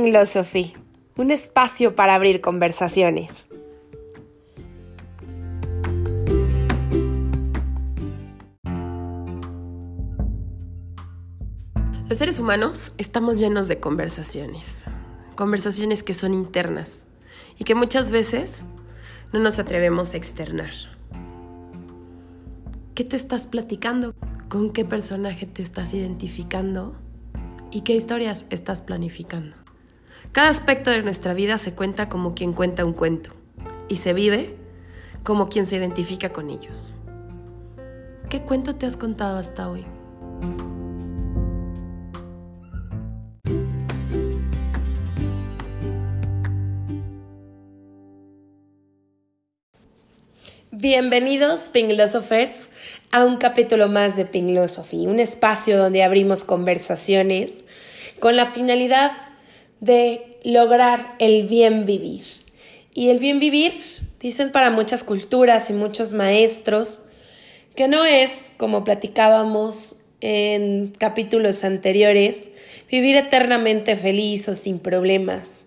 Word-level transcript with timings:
Philosophy, 0.00 0.74
un 1.16 1.30
espacio 1.30 1.94
para 1.94 2.14
abrir 2.14 2.40
conversaciones. 2.40 3.48
Los 12.08 12.18
seres 12.18 12.38
humanos 12.38 12.94
estamos 12.96 13.38
llenos 13.38 13.68
de 13.68 13.80
conversaciones, 13.80 14.84
conversaciones 15.36 16.02
que 16.02 16.14
son 16.14 16.32
internas 16.32 17.04
y 17.58 17.64
que 17.64 17.74
muchas 17.74 18.10
veces 18.10 18.64
no 19.32 19.40
nos 19.40 19.58
atrevemos 19.58 20.14
a 20.14 20.16
externar. 20.16 20.72
¿Qué 22.94 23.04
te 23.04 23.16
estás 23.16 23.46
platicando? 23.46 24.14
¿Con 24.48 24.72
qué 24.72 24.86
personaje 24.86 25.46
te 25.46 25.60
estás 25.60 25.92
identificando? 25.92 26.96
¿Y 27.70 27.82
qué 27.82 27.94
historias 27.94 28.46
estás 28.48 28.80
planificando? 28.80 29.61
Cada 30.32 30.48
aspecto 30.48 30.90
de 30.90 31.02
nuestra 31.02 31.34
vida 31.34 31.58
se 31.58 31.74
cuenta 31.74 32.08
como 32.08 32.34
quien 32.34 32.54
cuenta 32.54 32.86
un 32.86 32.94
cuento 32.94 33.34
y 33.90 33.96
se 33.96 34.14
vive 34.14 34.56
como 35.24 35.50
quien 35.50 35.66
se 35.66 35.76
identifica 35.76 36.32
con 36.32 36.48
ellos. 36.48 36.94
¿Qué 38.30 38.40
cuento 38.40 38.74
te 38.74 38.86
has 38.86 38.96
contado 38.96 39.36
hasta 39.36 39.68
hoy? 39.68 39.84
Bienvenidos, 50.70 51.68
Philosophers, 51.70 52.70
a 53.10 53.26
un 53.26 53.36
capítulo 53.36 53.88
más 53.88 54.16
de 54.16 54.24
Philosophy, 54.24 55.06
un 55.06 55.20
espacio 55.20 55.76
donde 55.76 56.02
abrimos 56.02 56.42
conversaciones 56.44 57.64
con 58.18 58.34
la 58.36 58.46
finalidad 58.46 59.12
de 59.82 60.38
lograr 60.44 61.16
el 61.18 61.48
bien 61.48 61.84
vivir. 61.84 62.22
Y 62.94 63.10
el 63.10 63.18
bien 63.18 63.40
vivir, 63.40 63.82
dicen 64.20 64.52
para 64.52 64.70
muchas 64.70 65.02
culturas 65.02 65.68
y 65.70 65.72
muchos 65.72 66.12
maestros, 66.12 67.02
que 67.74 67.88
no 67.88 68.04
es, 68.04 68.52
como 68.58 68.84
platicábamos 68.84 70.02
en 70.20 70.94
capítulos 70.98 71.64
anteriores, 71.64 72.50
vivir 72.88 73.16
eternamente 73.16 73.96
feliz 73.96 74.48
o 74.48 74.54
sin 74.54 74.78
problemas, 74.78 75.64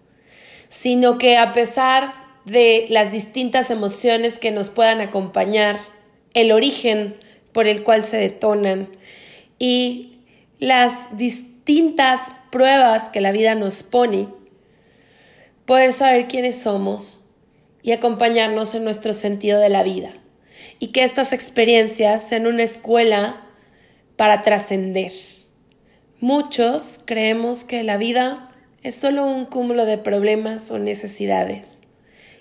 sino 0.69 1.17
que 1.17 1.35
a 1.35 1.51
pesar 1.51 2.13
de 2.45 2.85
las 2.89 3.11
distintas 3.11 3.69
emociones 3.69 4.37
que 4.37 4.51
nos 4.51 4.69
puedan 4.69 5.01
acompañar, 5.01 5.77
el 6.33 6.53
origen 6.53 7.17
por 7.51 7.67
el 7.67 7.83
cual 7.83 8.05
se 8.05 8.15
detonan 8.15 8.87
y 9.59 10.19
las 10.59 11.17
distintas 11.17 12.21
pruebas 12.55 13.09
que 13.09 13.19
la 13.19 13.33
vida 13.33 13.53
nos 13.53 13.83
pone, 13.83 14.29
poder 15.65 15.91
saber 15.91 16.29
quiénes 16.29 16.55
somos 16.55 17.25
y 17.83 17.91
acompañarnos 17.91 18.75
en 18.75 18.85
nuestro 18.85 19.13
sentido 19.13 19.59
de 19.59 19.67
la 19.67 19.83
vida. 19.83 20.13
Y 20.79 20.93
que 20.93 21.03
estas 21.03 21.33
experiencias 21.33 22.21
sean 22.21 22.47
una 22.47 22.63
escuela 22.63 23.45
para 24.15 24.41
trascender. 24.41 25.11
Muchos 26.21 27.01
creemos 27.03 27.65
que 27.65 27.83
la 27.83 27.97
vida 27.97 28.55
es 28.83 28.95
solo 28.95 29.25
un 29.25 29.47
cúmulo 29.47 29.85
de 29.85 29.97
problemas 29.97 30.71
o 30.71 30.79
necesidades 30.79 31.79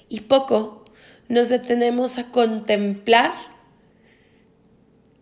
y 0.08 0.20
poco 0.20 0.84
nos 1.28 1.48
detenemos 1.48 2.18
a 2.18 2.30
contemplar 2.30 3.32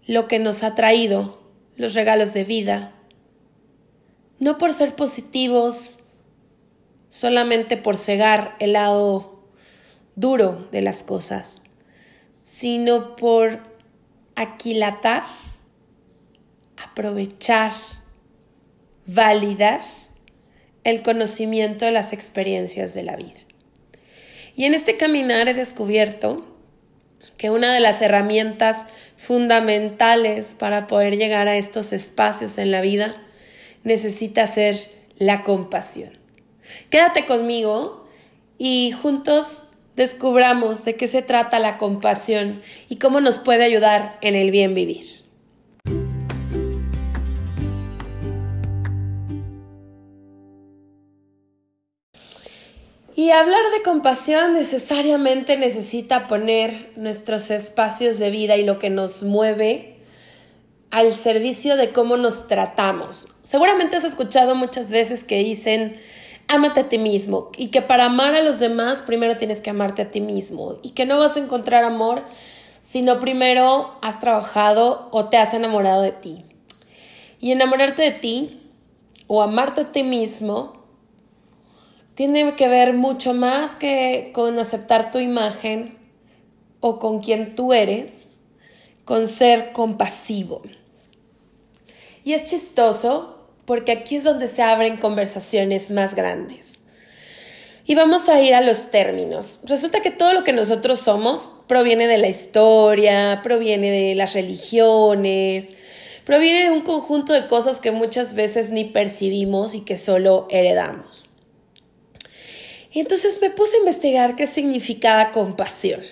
lo 0.06 0.28
que 0.28 0.38
nos 0.38 0.62
ha 0.62 0.74
traído 0.74 1.40
los 1.76 1.94
regalos 1.94 2.34
de 2.34 2.44
vida, 2.44 2.92
no 4.42 4.58
por 4.58 4.74
ser 4.74 4.96
positivos, 4.96 6.00
solamente 7.10 7.76
por 7.76 7.96
cegar 7.96 8.56
el 8.58 8.72
lado 8.72 9.40
duro 10.16 10.68
de 10.72 10.82
las 10.82 11.04
cosas, 11.04 11.62
sino 12.42 13.14
por 13.14 13.60
aquilatar, 14.34 15.22
aprovechar, 16.76 17.70
validar 19.06 19.80
el 20.82 21.02
conocimiento 21.02 21.84
de 21.84 21.92
las 21.92 22.12
experiencias 22.12 22.94
de 22.94 23.04
la 23.04 23.14
vida. 23.14 23.38
Y 24.56 24.64
en 24.64 24.74
este 24.74 24.96
caminar 24.96 25.46
he 25.46 25.54
descubierto 25.54 26.44
que 27.36 27.50
una 27.50 27.72
de 27.72 27.78
las 27.78 28.02
herramientas 28.02 28.86
fundamentales 29.16 30.56
para 30.58 30.88
poder 30.88 31.16
llegar 31.16 31.46
a 31.46 31.58
estos 31.58 31.92
espacios 31.92 32.58
en 32.58 32.72
la 32.72 32.80
vida 32.80 33.22
necesita 33.84 34.46
ser 34.46 34.76
la 35.16 35.42
compasión. 35.42 36.18
Quédate 36.90 37.26
conmigo 37.26 38.06
y 38.58 38.92
juntos 38.92 39.66
descubramos 39.96 40.84
de 40.84 40.96
qué 40.96 41.08
se 41.08 41.22
trata 41.22 41.58
la 41.58 41.78
compasión 41.78 42.62
y 42.88 42.96
cómo 42.96 43.20
nos 43.20 43.38
puede 43.38 43.64
ayudar 43.64 44.18
en 44.22 44.34
el 44.36 44.50
bien 44.50 44.74
vivir. 44.74 45.22
Y 53.14 53.30
hablar 53.30 53.60
de 53.72 53.82
compasión 53.82 54.54
necesariamente 54.54 55.56
necesita 55.56 56.26
poner 56.26 56.90
nuestros 56.96 57.50
espacios 57.50 58.18
de 58.18 58.30
vida 58.30 58.56
y 58.56 58.64
lo 58.64 58.78
que 58.78 58.90
nos 58.90 59.22
mueve 59.22 59.91
al 60.92 61.12
servicio 61.14 61.76
de 61.76 61.90
cómo 61.90 62.16
nos 62.16 62.46
tratamos. 62.46 63.28
Seguramente 63.42 63.96
has 63.96 64.04
escuchado 64.04 64.54
muchas 64.54 64.90
veces 64.90 65.24
que 65.24 65.38
dicen, 65.38 65.96
ámate 66.46 66.80
a 66.80 66.88
ti 66.88 66.98
mismo 66.98 67.50
y 67.56 67.68
que 67.68 67.82
para 67.82 68.04
amar 68.04 68.36
a 68.36 68.42
los 68.42 68.60
demás 68.60 69.02
primero 69.02 69.36
tienes 69.36 69.60
que 69.60 69.70
amarte 69.70 70.02
a 70.02 70.10
ti 70.10 70.20
mismo 70.20 70.78
y 70.82 70.90
que 70.90 71.06
no 71.06 71.18
vas 71.18 71.36
a 71.36 71.40
encontrar 71.40 71.82
amor 71.82 72.22
sino 72.82 73.20
primero 73.20 73.92
has 74.02 74.20
trabajado 74.20 75.08
o 75.12 75.26
te 75.26 75.38
has 75.38 75.54
enamorado 75.54 76.02
de 76.02 76.12
ti. 76.12 76.44
Y 77.40 77.52
enamorarte 77.52 78.02
de 78.02 78.10
ti 78.10 78.70
o 79.28 79.40
amarte 79.40 79.80
a 79.80 79.92
ti 79.92 80.02
mismo 80.02 80.84
tiene 82.14 82.54
que 82.54 82.68
ver 82.68 82.92
mucho 82.92 83.32
más 83.32 83.74
que 83.74 84.30
con 84.34 84.58
aceptar 84.58 85.10
tu 85.10 85.18
imagen 85.18 85.96
o 86.80 86.98
con 86.98 87.20
quien 87.20 87.54
tú 87.54 87.72
eres, 87.72 88.26
con 89.06 89.26
ser 89.28 89.72
compasivo. 89.72 90.62
Y 92.24 92.34
es 92.34 92.44
chistoso 92.44 93.38
porque 93.64 93.92
aquí 93.92 94.16
es 94.16 94.24
donde 94.24 94.48
se 94.48 94.62
abren 94.62 94.96
conversaciones 94.96 95.90
más 95.90 96.14
grandes. 96.14 96.72
Y 97.84 97.94
vamos 97.94 98.28
a 98.28 98.40
ir 98.40 98.54
a 98.54 98.60
los 98.60 98.90
términos. 98.90 99.60
Resulta 99.64 100.02
que 100.02 100.10
todo 100.10 100.32
lo 100.32 100.44
que 100.44 100.52
nosotros 100.52 101.00
somos 101.00 101.50
proviene 101.66 102.06
de 102.06 102.18
la 102.18 102.28
historia, 102.28 103.40
proviene 103.42 103.90
de 103.90 104.14
las 104.14 104.34
religiones, 104.34 105.70
proviene 106.24 106.64
de 106.64 106.70
un 106.70 106.82
conjunto 106.82 107.32
de 107.32 107.48
cosas 107.48 107.80
que 107.80 107.90
muchas 107.90 108.34
veces 108.34 108.70
ni 108.70 108.84
percibimos 108.84 109.74
y 109.74 109.80
que 109.80 109.96
solo 109.96 110.46
heredamos. 110.50 111.26
Y 112.92 113.00
entonces 113.00 113.38
me 113.40 113.50
puse 113.50 113.76
a 113.76 113.80
investigar 113.80 114.36
qué 114.36 114.46
significaba 114.46 115.32
compasión, 115.32 116.02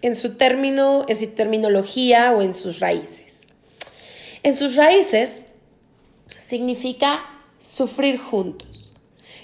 en 0.00 0.16
su 0.16 0.36
término, 0.36 1.04
en 1.06 1.16
su 1.16 1.28
terminología 1.28 2.32
o 2.32 2.40
en 2.40 2.54
sus 2.54 2.80
raíces. 2.80 3.47
En 4.42 4.54
sus 4.54 4.76
raíces 4.76 5.46
significa 6.38 7.24
sufrir 7.58 8.18
juntos. 8.18 8.92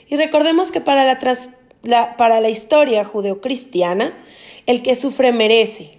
Y 0.07 0.17
recordemos 0.17 0.71
que 0.71 0.81
para 0.81 1.05
la, 1.83 2.17
para 2.17 2.41
la 2.41 2.51
historia 2.51 3.05
judeocristiana, 3.05 4.17
el 4.67 4.83
que 4.83 4.97
sufre 4.97 5.33
merece. 5.33 5.99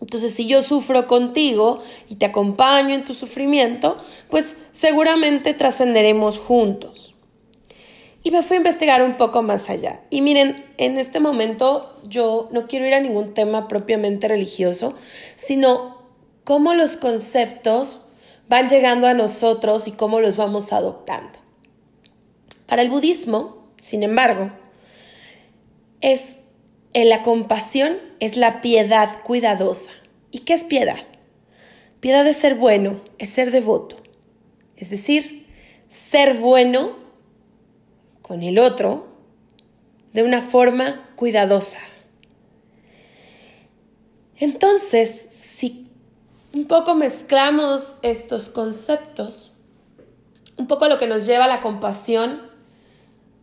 Entonces, 0.00 0.34
si 0.34 0.46
yo 0.46 0.62
sufro 0.62 1.06
contigo 1.06 1.80
y 2.08 2.16
te 2.16 2.26
acompaño 2.26 2.94
en 2.94 3.04
tu 3.04 3.14
sufrimiento, 3.14 3.96
pues 4.30 4.56
seguramente 4.72 5.54
trascenderemos 5.54 6.38
juntos. 6.38 7.14
Y 8.24 8.30
me 8.30 8.42
fui 8.42 8.54
a 8.54 8.58
investigar 8.58 9.02
un 9.02 9.16
poco 9.16 9.42
más 9.42 9.68
allá. 9.70 10.00
Y 10.10 10.22
miren, 10.22 10.64
en 10.78 10.98
este 10.98 11.20
momento 11.20 12.00
yo 12.08 12.48
no 12.50 12.66
quiero 12.66 12.86
ir 12.86 12.94
a 12.94 13.00
ningún 13.00 13.34
tema 13.34 13.68
propiamente 13.68 14.28
religioso, 14.28 14.94
sino 15.36 16.01
cómo 16.44 16.74
los 16.74 16.96
conceptos 16.96 18.08
van 18.48 18.68
llegando 18.68 19.06
a 19.06 19.14
nosotros 19.14 19.88
y 19.88 19.92
cómo 19.92 20.20
los 20.20 20.36
vamos 20.36 20.72
adoptando. 20.72 21.38
Para 22.66 22.82
el 22.82 22.90
budismo, 22.90 23.68
sin 23.78 24.02
embargo, 24.02 24.50
es 26.00 26.38
la 26.94 27.22
compasión 27.22 27.98
es 28.22 28.36
la 28.36 28.62
piedad 28.62 29.22
cuidadosa. 29.24 29.90
¿Y 30.30 30.40
qué 30.40 30.54
es 30.54 30.62
piedad? 30.62 31.02
Piedad 31.98 32.24
es 32.26 32.36
ser 32.36 32.54
bueno, 32.54 33.00
es 33.18 33.30
ser 33.30 33.50
devoto. 33.50 33.96
Es 34.76 34.90
decir, 34.90 35.48
ser 35.88 36.34
bueno 36.34 36.96
con 38.22 38.44
el 38.44 38.60
otro 38.60 39.08
de 40.12 40.22
una 40.22 40.40
forma 40.40 41.10
cuidadosa. 41.16 41.80
Entonces, 44.36 45.28
si 45.30 45.81
un 46.52 46.66
poco 46.66 46.94
mezclamos 46.94 47.96
estos 48.02 48.48
conceptos, 48.48 49.52
un 50.56 50.66
poco 50.66 50.88
lo 50.88 50.98
que 50.98 51.06
nos 51.06 51.26
lleva 51.26 51.46
a 51.46 51.48
la 51.48 51.60
compasión 51.60 52.42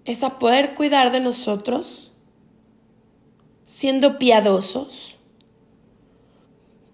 es 0.05 0.23
a 0.23 0.39
poder 0.39 0.75
cuidar 0.75 1.11
de 1.11 1.19
nosotros, 1.19 2.11
siendo 3.65 4.17
piadosos 4.17 5.17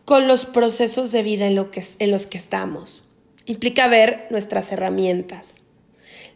con 0.06 0.28
los 0.28 0.46
procesos 0.46 1.12
de 1.12 1.24
vida 1.24 1.48
en, 1.48 1.56
lo 1.56 1.72
que, 1.72 1.84
en 2.00 2.12
los 2.12 2.26
que 2.26 2.38
estamos. 2.38 3.06
Implica 3.46 3.88
ver 3.88 4.28
nuestras 4.30 4.72
herramientas, 4.72 5.62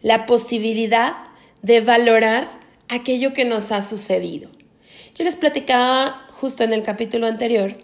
la 0.02 0.26
posibilidad 0.26 1.16
de 1.62 1.82
valorar 1.82 2.60
aquello 2.88 3.34
que 3.34 3.46
nos 3.46 3.72
ha 3.72 3.84
sucedido. 3.84 4.50
Yo 5.16 5.24
les 5.24 5.36
platicaba 5.36 6.26
justo 6.30 6.64
en 6.64 6.74
el 6.74 6.84
capítulo 6.84 7.28
anterior 7.28 7.78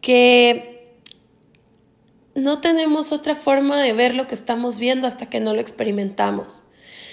que 0.00 0.79
no 2.40 2.60
tenemos 2.60 3.12
otra 3.12 3.34
forma 3.34 3.80
de 3.80 3.92
ver 3.92 4.14
lo 4.14 4.26
que 4.26 4.34
estamos 4.34 4.78
viendo 4.78 5.06
hasta 5.06 5.26
que 5.26 5.40
no 5.40 5.54
lo 5.54 5.60
experimentamos. 5.60 6.64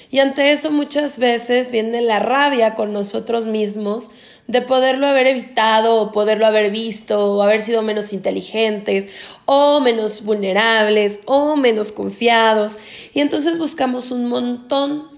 Y 0.10 0.20
ante 0.20 0.54
eso 0.54 0.72
muchas 0.72 1.20
veces 1.20 1.70
viene 1.70 2.02
la 2.02 2.20
rabia 2.20 2.76
con 2.76 2.94
nosotros 2.94 3.46
mismos 3.46 4.10
de 4.48 4.62
poderlo 4.62 5.06
haber 5.06 5.28
evitado 5.28 6.02
o 6.02 6.12
poderlo 6.14 6.46
haber 6.46 6.72
visto 6.72 7.36
o 7.36 7.42
haber 7.42 7.62
sido 7.62 7.82
menos 7.82 8.14
inteligentes 8.14 9.10
o 9.46 9.82
menos 9.82 10.24
vulnerables 10.24 11.20
o 11.26 11.58
menos 11.58 11.92
confiados. 11.92 12.78
Y 13.14 13.20
entonces 13.20 13.58
buscamos 13.58 14.12
un 14.12 14.28
montón 14.28 15.10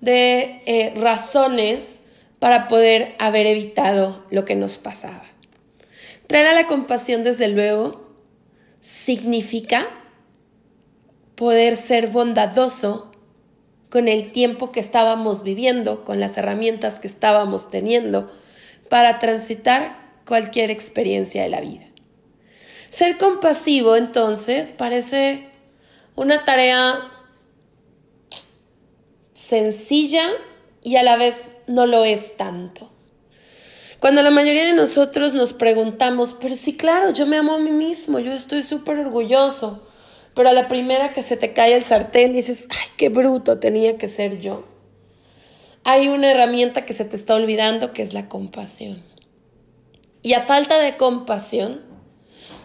de 0.00 0.60
eh, 0.66 0.94
razones 0.96 1.98
para 2.38 2.68
poder 2.68 3.16
haber 3.18 3.48
evitado 3.48 4.24
lo 4.30 4.44
que 4.44 4.54
nos 4.54 4.76
pasaba. 4.76 5.24
Traer 6.28 6.46
a 6.46 6.52
la 6.52 6.66
compasión, 6.68 7.24
desde 7.24 7.48
luego, 7.48 8.07
significa 8.80 9.88
poder 11.34 11.76
ser 11.76 12.08
bondadoso 12.08 13.12
con 13.90 14.08
el 14.08 14.32
tiempo 14.32 14.72
que 14.72 14.80
estábamos 14.80 15.42
viviendo, 15.42 16.04
con 16.04 16.20
las 16.20 16.36
herramientas 16.36 16.98
que 16.98 17.08
estábamos 17.08 17.70
teniendo 17.70 18.30
para 18.88 19.18
transitar 19.18 20.22
cualquier 20.26 20.70
experiencia 20.70 21.42
de 21.42 21.48
la 21.48 21.60
vida. 21.60 21.86
Ser 22.90 23.18
compasivo 23.18 23.96
entonces 23.96 24.72
parece 24.72 25.48
una 26.16 26.44
tarea 26.44 27.00
sencilla 29.32 30.26
y 30.82 30.96
a 30.96 31.02
la 31.02 31.16
vez 31.16 31.52
no 31.66 31.86
lo 31.86 32.04
es 32.04 32.36
tanto. 32.36 32.90
Cuando 34.00 34.22
la 34.22 34.30
mayoría 34.30 34.64
de 34.64 34.74
nosotros 34.74 35.34
nos 35.34 35.52
preguntamos, 35.52 36.32
pero 36.32 36.54
sí, 36.54 36.76
claro, 36.76 37.10
yo 37.10 37.26
me 37.26 37.36
amo 37.36 37.54
a 37.54 37.58
mí 37.58 37.70
mismo, 37.70 38.20
yo 38.20 38.32
estoy 38.32 38.62
súper 38.62 38.98
orgulloso, 38.98 39.82
pero 40.34 40.48
a 40.48 40.52
la 40.52 40.68
primera 40.68 41.12
que 41.12 41.24
se 41.24 41.36
te 41.36 41.52
cae 41.52 41.74
el 41.74 41.82
sartén 41.82 42.32
dices, 42.32 42.68
ay, 42.70 42.88
qué 42.96 43.08
bruto, 43.08 43.58
tenía 43.58 43.98
que 43.98 44.08
ser 44.08 44.38
yo. 44.38 44.64
Hay 45.82 46.08
una 46.08 46.30
herramienta 46.30 46.86
que 46.86 46.92
se 46.92 47.04
te 47.04 47.16
está 47.16 47.34
olvidando 47.34 47.92
que 47.92 48.02
es 48.02 48.12
la 48.12 48.28
compasión. 48.28 49.02
Y 50.22 50.34
a 50.34 50.42
falta 50.42 50.78
de 50.78 50.96
compasión, 50.96 51.82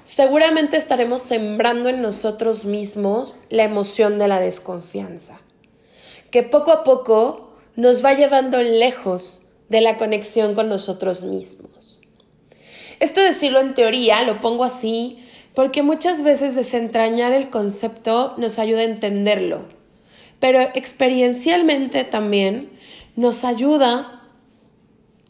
seguramente 0.04 0.78
estaremos 0.78 1.24
sembrando 1.24 1.90
en 1.90 2.04
nosotros 2.04 2.64
mismos 2.64 3.34
la 3.50 3.64
emoción 3.64 4.20
de 4.20 4.28
la 4.28 4.40
desconfianza, 4.40 5.40
que 6.30 6.44
poco 6.44 6.72
a 6.72 6.84
poco 6.84 7.56
nos 7.76 8.06
va 8.06 8.14
llevando 8.14 8.62
lejos 8.62 9.43
de 9.70 9.82
la 9.82 9.98
conexión 9.98 10.56
con 10.56 10.70
nosotros 10.70 11.24
mismos. 11.24 12.00
Esto 13.00 13.22
decirlo 13.22 13.60
en 13.60 13.74
teoría, 13.74 14.24
lo 14.24 14.40
pongo 14.40 14.64
así, 14.64 15.20
porque 15.54 15.84
muchas 15.84 16.24
veces 16.24 16.56
desentrañar 16.56 17.34
el 17.34 17.50
concepto 17.50 18.34
nos 18.38 18.60
ayuda 18.60 18.82
a 18.82 18.86
entenderlo, 18.86 19.66
pero 20.40 20.62
experiencialmente 20.62 22.04
también 22.04 22.72
nos 23.16 23.44
ayuda 23.44 24.22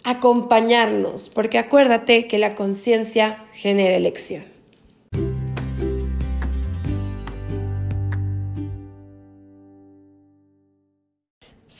a 0.04 0.10
acompañarnos, 0.12 1.30
porque 1.30 1.58
acuérdate 1.58 2.28
que 2.28 2.38
la 2.38 2.56
conciencia 2.56 3.46
genera 3.54 3.96
elección. 3.96 4.53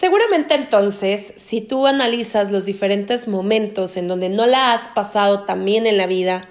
Seguramente 0.04 0.56
entonces, 0.56 1.32
si 1.38 1.62
tú 1.62 1.88
analizas 1.88 2.52
los 2.52 2.66
diferentes 2.66 3.30
momentos 3.30 3.96
en 3.96 4.10
donde 4.10 4.28
no 4.28 4.46
la 4.48 4.74
has 4.74 4.90
pasado 4.90 5.46
tan 5.46 5.64
bien 5.64 5.88
en 5.88 5.96
la 5.96 6.08
vida, 6.08 6.50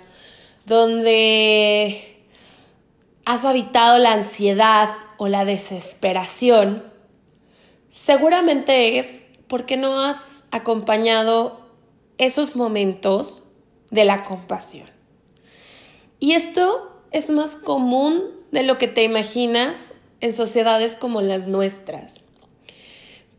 donde 0.65 2.25
has 3.27 3.45
habitado 3.45 3.99
la 3.99 4.15
ansiedad 4.15 4.89
o 5.19 5.29
la 5.29 5.45
desesperación, 5.45 6.83
seguramente 7.91 8.99
es 8.99 9.17
porque 9.49 9.77
no 9.77 10.01
has 10.01 10.45
acompañado 10.51 11.61
esos 12.17 12.57
momentos 12.57 13.45
de 13.91 14.07
la 14.07 14.25
compasión. 14.25 14.89
Y 16.21 16.33
esto 16.33 17.03
es 17.11 17.29
más 17.29 17.51
común 17.51 18.31
de 18.51 18.63
lo 18.63 18.79
que 18.79 18.89
te 18.89 19.03
imaginas 19.03 19.93
en 20.23 20.33
sociedades 20.33 20.97
como 20.97 21.21
las 21.21 21.49
nuestras. 21.49 22.32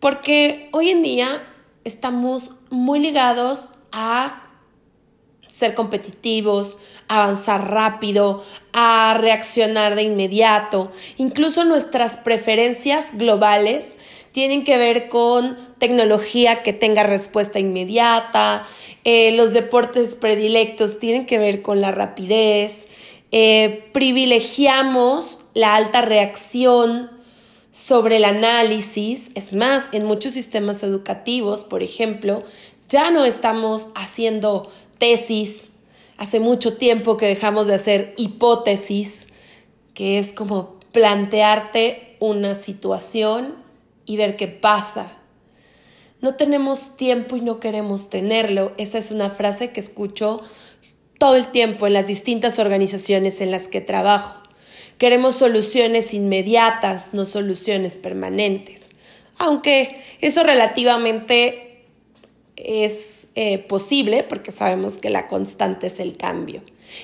Porque 0.04 0.68
hoy 0.74 0.90
en 0.90 1.02
día 1.02 1.48
estamos 1.86 2.58
muy 2.70 3.00
ligados 3.00 3.70
a 3.94 4.50
ser 5.48 5.76
competitivos, 5.76 6.80
avanzar 7.08 7.72
rápido, 7.72 8.44
a 8.74 9.16
reaccionar 9.18 9.96
de 9.96 10.04
inmediato. 10.04 10.92
Incluso 11.16 11.64
nuestras 11.64 12.18
preferencias 12.18 13.18
globales 13.18 13.98
tienen 14.34 14.66
que 14.66 14.78
ver 14.78 15.08
con 15.08 15.58
tecnología 15.78 16.64
que 16.64 16.74
tenga 16.74 17.04
respuesta 17.04 17.60
inmediata, 17.60 18.68
eh, 19.06 19.38
los 19.38 19.54
deportes 19.54 20.16
predilectos 20.16 21.00
tienen 21.00 21.26
que 21.26 21.40
ver 21.40 21.62
con 21.62 21.80
la 21.80 21.94
rapidez, 21.94 22.90
eh, 23.32 23.90
privilegiamos 23.94 25.40
la 25.54 25.76
alta 25.76 26.02
reacción 26.02 27.13
sobre 27.74 28.18
el 28.18 28.26
análisis, 28.26 29.32
es 29.34 29.52
más, 29.52 29.90
en 29.94 30.06
muchos 30.06 30.34
sistemas 30.34 30.84
educativos, 30.84 31.64
por 31.64 31.82
ejemplo, 31.82 32.44
ya 32.88 33.10
no 33.10 33.26
estamos 33.26 33.90
haciendo 33.96 34.70
tesis. 35.00 35.70
Hace 36.18 36.40
mucho 36.40 36.78
tiempo 36.78 37.18
que 37.18 37.26
dejamos 37.26 37.66
de 37.66 37.74
hacer 37.74 38.14
hipótesis, 38.16 39.28
que 39.96 40.20
es 40.20 40.34
como 40.34 40.80
plantearte 40.92 42.16
una 42.20 42.54
situación 42.54 43.56
y 44.06 44.18
ver 44.18 44.36
qué 44.36 44.48
pasa. 44.48 45.12
No 46.22 46.36
tenemos 46.36 46.96
tiempo 46.96 47.38
y 47.38 47.42
no 47.42 47.60
queremos 47.60 48.12
tenerlo. 48.12 48.74
Esa 48.78 49.00
es 49.00 49.10
una 49.10 49.32
frase 49.32 49.72
que 49.72 49.80
escucho 49.80 50.42
todo 51.18 51.36
el 51.36 51.48
tiempo 51.48 51.88
en 51.88 51.94
las 51.94 52.06
distintas 52.06 52.60
organizaciones 52.60 53.42
en 53.42 53.50
las 53.50 53.68
que 53.68 53.82
trabajo. 53.82 54.43
Queremos 54.98 55.36
soluciones 55.36 56.14
inmediatas, 56.14 57.14
no 57.14 57.26
soluciones 57.26 57.98
permanentes. 57.98 58.90
Aunque 59.38 60.02
eso 60.22 60.44
relativamente 60.44 61.86
es 62.56 63.30
eh, 63.36 63.58
posible 63.58 64.24
porque 64.24 64.52
sabemos 64.52 65.00
que 65.00 65.10
la 65.10 65.28
constante 65.28 65.88
es 65.88 66.00
el 66.00 66.18
cambio. 66.18 66.62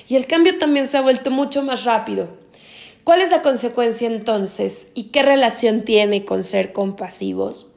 Y 0.08 0.16
el 0.16 0.26
cambio 0.26 0.58
también 0.58 0.86
se 0.86 0.96
ha 0.96 1.02
vuelto 1.02 1.30
mucho 1.30 1.62
más 1.62 1.84
rápido. 1.84 2.28
¿Cuál 3.04 3.22
es 3.22 3.30
la 3.30 3.42
consecuencia 3.42 4.06
entonces 4.06 4.88
y 4.94 5.04
qué 5.04 5.22
relación 5.22 5.84
tiene 5.84 6.24
con 6.24 6.44
ser 6.44 6.72
compasivos? 6.72 7.72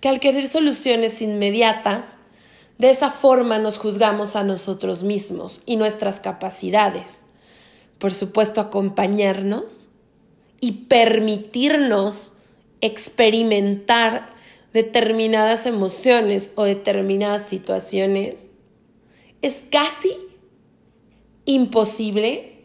Que 0.00 0.08
al 0.08 0.18
querer 0.18 0.48
soluciones 0.48 1.22
inmediatas, 1.22 2.18
de 2.78 2.90
esa 2.90 3.10
forma 3.10 3.58
nos 3.58 3.78
juzgamos 3.78 4.34
a 4.34 4.42
nosotros 4.42 5.04
mismos 5.04 5.62
y 5.66 5.76
nuestras 5.76 6.18
capacidades. 6.18 7.21
Por 8.02 8.12
supuesto, 8.12 8.60
acompañarnos 8.60 9.90
y 10.58 10.72
permitirnos 10.88 12.32
experimentar 12.80 14.34
determinadas 14.72 15.66
emociones 15.66 16.50
o 16.56 16.64
determinadas 16.64 17.48
situaciones 17.48 18.46
es 19.40 19.62
casi 19.70 20.16
imposible 21.44 22.64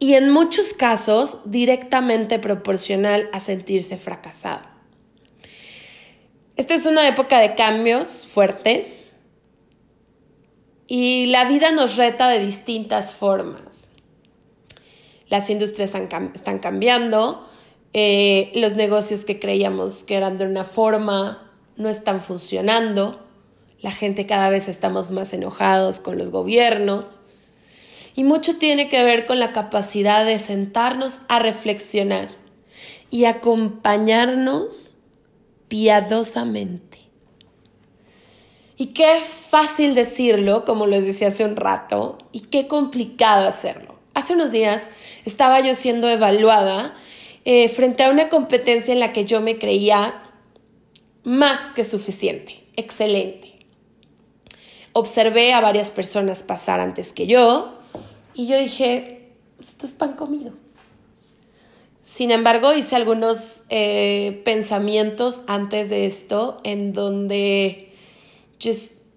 y 0.00 0.14
en 0.14 0.30
muchos 0.32 0.72
casos 0.72 1.42
directamente 1.44 2.40
proporcional 2.40 3.30
a 3.32 3.38
sentirse 3.38 3.96
fracasado. 3.96 4.64
Esta 6.56 6.74
es 6.74 6.84
una 6.86 7.06
época 7.06 7.38
de 7.38 7.54
cambios 7.54 8.26
fuertes 8.26 9.04
y 10.88 11.26
la 11.26 11.44
vida 11.44 11.70
nos 11.70 11.94
reta 11.94 12.28
de 12.28 12.44
distintas 12.44 13.14
formas. 13.14 13.93
Las 15.28 15.50
industrias 15.50 15.92
están 16.34 16.58
cambiando, 16.58 17.46
eh, 17.92 18.50
los 18.54 18.74
negocios 18.74 19.24
que 19.24 19.38
creíamos 19.38 20.02
que 20.02 20.16
eran 20.16 20.36
de 20.36 20.46
una 20.46 20.64
forma 20.64 21.52
no 21.76 21.88
están 21.88 22.20
funcionando, 22.20 23.20
la 23.80 23.92
gente 23.92 24.26
cada 24.26 24.48
vez 24.48 24.68
estamos 24.68 25.10
más 25.10 25.32
enojados 25.32 26.00
con 26.00 26.18
los 26.18 26.30
gobiernos 26.30 27.20
y 28.16 28.24
mucho 28.24 28.56
tiene 28.56 28.88
que 28.88 29.04
ver 29.04 29.26
con 29.26 29.38
la 29.38 29.52
capacidad 29.52 30.24
de 30.24 30.38
sentarnos 30.38 31.20
a 31.28 31.38
reflexionar 31.38 32.28
y 33.10 33.26
acompañarnos 33.26 34.96
piadosamente, 35.68 36.98
Y 38.76 38.86
qué 38.86 39.20
fácil 39.20 39.94
decirlo, 39.94 40.64
como 40.64 40.86
les 40.86 41.04
decía 41.04 41.28
hace 41.28 41.44
un 41.44 41.54
rato, 41.54 42.18
y 42.32 42.40
qué 42.40 42.66
complicado 42.66 43.46
hacerlo. 43.46 43.93
Hace 44.14 44.34
unos 44.34 44.52
días 44.52 44.88
estaba 45.24 45.60
yo 45.60 45.74
siendo 45.74 46.08
evaluada 46.08 46.94
eh, 47.44 47.68
frente 47.68 48.04
a 48.04 48.10
una 48.10 48.28
competencia 48.28 48.92
en 48.92 49.00
la 49.00 49.12
que 49.12 49.24
yo 49.24 49.40
me 49.40 49.58
creía 49.58 50.22
más 51.24 51.72
que 51.72 51.84
suficiente, 51.84 52.64
excelente. 52.76 53.66
Observé 54.92 55.52
a 55.52 55.60
varias 55.60 55.90
personas 55.90 56.42
pasar 56.42 56.80
antes 56.80 57.12
que 57.12 57.26
yo 57.26 57.78
y 58.34 58.46
yo 58.46 58.58
dije, 58.58 59.32
esto 59.60 59.86
es 59.86 59.92
pan 59.92 60.14
comido. 60.14 60.52
Sin 62.02 62.30
embargo, 62.30 62.74
hice 62.74 62.96
algunos 62.96 63.64
eh, 63.70 64.42
pensamientos 64.44 65.42
antes 65.46 65.88
de 65.88 66.04
esto 66.04 66.60
en 66.62 66.92
donde 66.92 67.92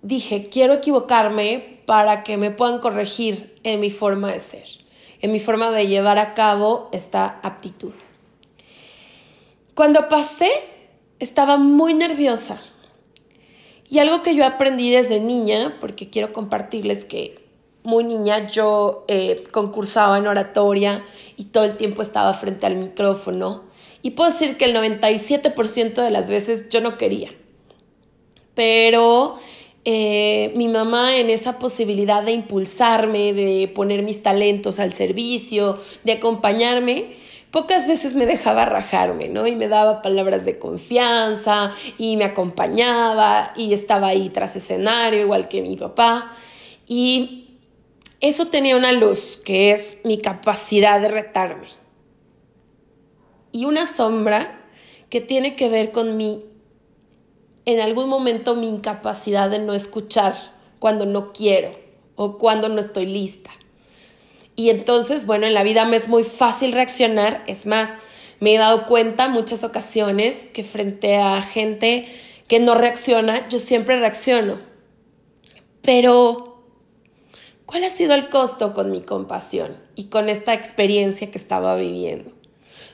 dije, 0.01 0.49
quiero 0.49 0.73
equivocarme 0.73 1.81
para 1.85 2.23
que 2.23 2.37
me 2.37 2.51
puedan 2.51 2.79
corregir 2.79 3.59
en 3.63 3.79
mi 3.79 3.91
forma 3.91 4.31
de 4.31 4.39
ser, 4.39 4.67
en 5.21 5.31
mi 5.31 5.39
forma 5.39 5.71
de 5.71 5.87
llevar 5.87 6.17
a 6.19 6.33
cabo 6.33 6.89
esta 6.91 7.39
aptitud. 7.43 7.93
Cuando 9.73 10.09
pasé, 10.09 10.49
estaba 11.19 11.57
muy 11.57 11.93
nerviosa. 11.93 12.61
Y 13.89 13.99
algo 13.99 14.21
que 14.21 14.35
yo 14.35 14.45
aprendí 14.45 14.91
desde 14.91 15.19
niña, 15.19 15.77
porque 15.79 16.09
quiero 16.09 16.33
compartirles 16.33 17.05
que 17.05 17.47
muy 17.83 18.03
niña 18.03 18.47
yo 18.47 19.05
eh, 19.07 19.43
concursaba 19.51 20.17
en 20.17 20.27
oratoria 20.27 21.05
y 21.37 21.45
todo 21.45 21.63
el 21.63 21.77
tiempo 21.77 22.01
estaba 22.01 22.33
frente 22.33 22.65
al 22.65 22.75
micrófono. 22.75 23.63
Y 24.01 24.11
puedo 24.11 24.29
decir 24.29 24.57
que 24.57 24.65
el 24.65 24.75
97% 24.75 25.93
de 26.01 26.11
las 26.11 26.29
veces 26.29 26.67
yo 26.69 26.81
no 26.81 26.97
quería. 26.97 27.31
Pero 28.55 29.39
eh, 29.89 30.51
mi 30.53 30.67
mamá 30.67 31.15
en 31.15 31.29
esa 31.29 31.59
posibilidad 31.59 32.21
de 32.21 32.33
impulsarme, 32.33 33.31
de 33.31 33.71
poner 33.73 34.03
mis 34.03 34.21
talentos 34.21 34.81
al 34.81 34.91
servicio, 34.91 35.79
de 36.03 36.11
acompañarme, 36.11 37.15
pocas 37.51 37.87
veces 37.87 38.13
me 38.13 38.25
dejaba 38.25 38.65
rajarme, 38.65 39.29
¿no? 39.29 39.47
Y 39.47 39.55
me 39.55 39.69
daba 39.69 40.01
palabras 40.01 40.43
de 40.43 40.59
confianza 40.59 41.73
y 41.97 42.17
me 42.17 42.25
acompañaba 42.25 43.53
y 43.55 43.73
estaba 43.73 44.07
ahí 44.07 44.27
tras 44.27 44.57
escenario, 44.57 45.21
igual 45.21 45.47
que 45.47 45.61
mi 45.61 45.77
papá. 45.77 46.33
Y 46.85 47.61
eso 48.19 48.47
tenía 48.47 48.75
una 48.75 48.91
luz, 48.91 49.39
que 49.45 49.71
es 49.71 49.99
mi 50.03 50.17
capacidad 50.17 50.99
de 50.99 51.07
retarme. 51.07 51.69
Y 53.53 53.63
una 53.63 53.85
sombra 53.85 54.65
que 55.09 55.21
tiene 55.21 55.55
que 55.55 55.69
ver 55.69 55.91
con 55.91 56.17
mi, 56.17 56.43
en 57.67 57.79
algún 57.79 58.09
momento, 58.09 58.55
mi 58.55 58.67
incapacidad 58.67 59.51
de 59.51 59.59
no 59.59 59.75
escuchar 59.75 60.35
cuando 60.79 61.05
no 61.05 61.33
quiero 61.33 61.77
o 62.15 62.39
cuando 62.39 62.69
no 62.69 62.79
estoy 62.79 63.05
lista. 63.05 63.51
Y 64.55 64.71
entonces, 64.71 65.27
bueno, 65.27 65.45
en 65.45 65.53
la 65.53 65.61
vida 65.61 65.85
me 65.85 65.97
es 65.97 66.07
muy 66.07 66.23
fácil 66.23 66.71
reaccionar. 66.71 67.43
Es 67.45 67.67
más, 67.67 67.91
me 68.39 68.55
he 68.55 68.57
dado 68.57 68.87
cuenta 68.87 69.27
muchas 69.27 69.63
ocasiones 69.63 70.35
que 70.53 70.63
frente 70.63 71.17
a 71.17 71.43
gente 71.43 72.07
que 72.47 72.59
no 72.59 72.73
reacciona, 72.73 73.47
yo 73.49 73.59
siempre 73.59 73.99
reacciono. 73.99 74.59
Pero 75.83 76.47
¿Cuál 77.67 77.83
ha 77.83 77.89
sido 77.89 78.13
el 78.13 78.29
costo 78.29 78.73
con 78.73 78.91
mi 78.91 79.01
compasión 79.01 79.75
y 79.93 80.05
con 80.05 80.29
esta 80.29 80.53
experiencia 80.53 81.29
que 81.29 81.37
estaba 81.37 81.75
viviendo? 81.75 82.31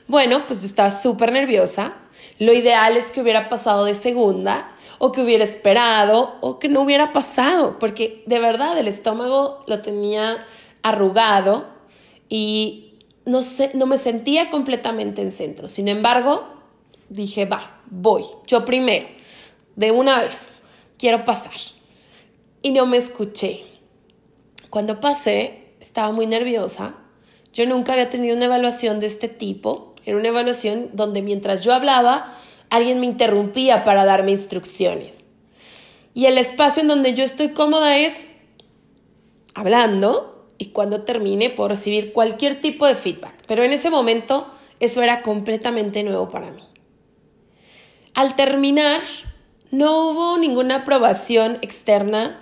Bueno, 0.08 0.42
pues 0.48 0.62
yo 0.62 0.66
estaba 0.66 0.90
súper 0.90 1.30
nerviosa. 1.30 1.94
Lo 2.38 2.52
ideal 2.52 2.96
es 2.96 3.06
que 3.06 3.20
hubiera 3.20 3.48
pasado 3.48 3.84
de 3.84 3.94
segunda 3.94 4.72
o 4.98 5.12
que 5.12 5.22
hubiera 5.22 5.44
esperado 5.44 6.36
o 6.40 6.58
que 6.58 6.68
no 6.68 6.80
hubiera 6.80 7.12
pasado, 7.12 7.78
porque 7.78 8.22
de 8.26 8.38
verdad 8.38 8.78
el 8.78 8.88
estómago 8.88 9.64
lo 9.66 9.80
tenía 9.82 10.44
arrugado 10.82 11.66
y 12.28 12.98
no, 13.24 13.42
sé, 13.42 13.70
no 13.74 13.86
me 13.86 13.98
sentía 13.98 14.50
completamente 14.50 15.22
en 15.22 15.32
centro. 15.32 15.68
Sin 15.68 15.88
embargo, 15.88 16.46
dije, 17.08 17.44
va, 17.46 17.80
voy, 17.86 18.24
yo 18.46 18.64
primero, 18.64 19.06
de 19.76 19.90
una 19.90 20.20
vez, 20.20 20.60
quiero 20.98 21.24
pasar. 21.24 21.52
Y 22.62 22.70
no 22.72 22.86
me 22.86 22.96
escuché 22.96 23.74
cuando 24.74 25.00
pasé, 25.00 25.68
estaba 25.78 26.10
muy 26.10 26.26
nerviosa. 26.26 26.96
Yo 27.52 27.64
nunca 27.64 27.92
había 27.92 28.10
tenido 28.10 28.34
una 28.34 28.46
evaluación 28.46 28.98
de 28.98 29.06
este 29.06 29.28
tipo. 29.28 29.93
Era 30.04 30.16
una 30.16 30.28
evaluación 30.28 30.90
donde 30.92 31.22
mientras 31.22 31.62
yo 31.62 31.72
hablaba, 31.72 32.34
alguien 32.70 33.00
me 33.00 33.06
interrumpía 33.06 33.84
para 33.84 34.04
darme 34.04 34.32
instrucciones. 34.32 35.18
Y 36.14 36.26
el 36.26 36.38
espacio 36.38 36.82
en 36.82 36.88
donde 36.88 37.14
yo 37.14 37.24
estoy 37.24 37.50
cómoda 37.50 37.96
es 37.96 38.14
hablando 39.54 40.48
y 40.58 40.66
cuando 40.66 41.02
termine 41.02 41.50
puedo 41.50 41.68
recibir 41.68 42.12
cualquier 42.12 42.60
tipo 42.60 42.86
de 42.86 42.94
feedback. 42.94 43.34
Pero 43.46 43.62
en 43.62 43.72
ese 43.72 43.90
momento 43.90 44.46
eso 44.80 45.02
era 45.02 45.22
completamente 45.22 46.02
nuevo 46.02 46.28
para 46.28 46.50
mí. 46.50 46.62
Al 48.14 48.36
terminar, 48.36 49.00
no 49.70 50.10
hubo 50.10 50.38
ninguna 50.38 50.76
aprobación 50.76 51.58
externa 51.62 52.40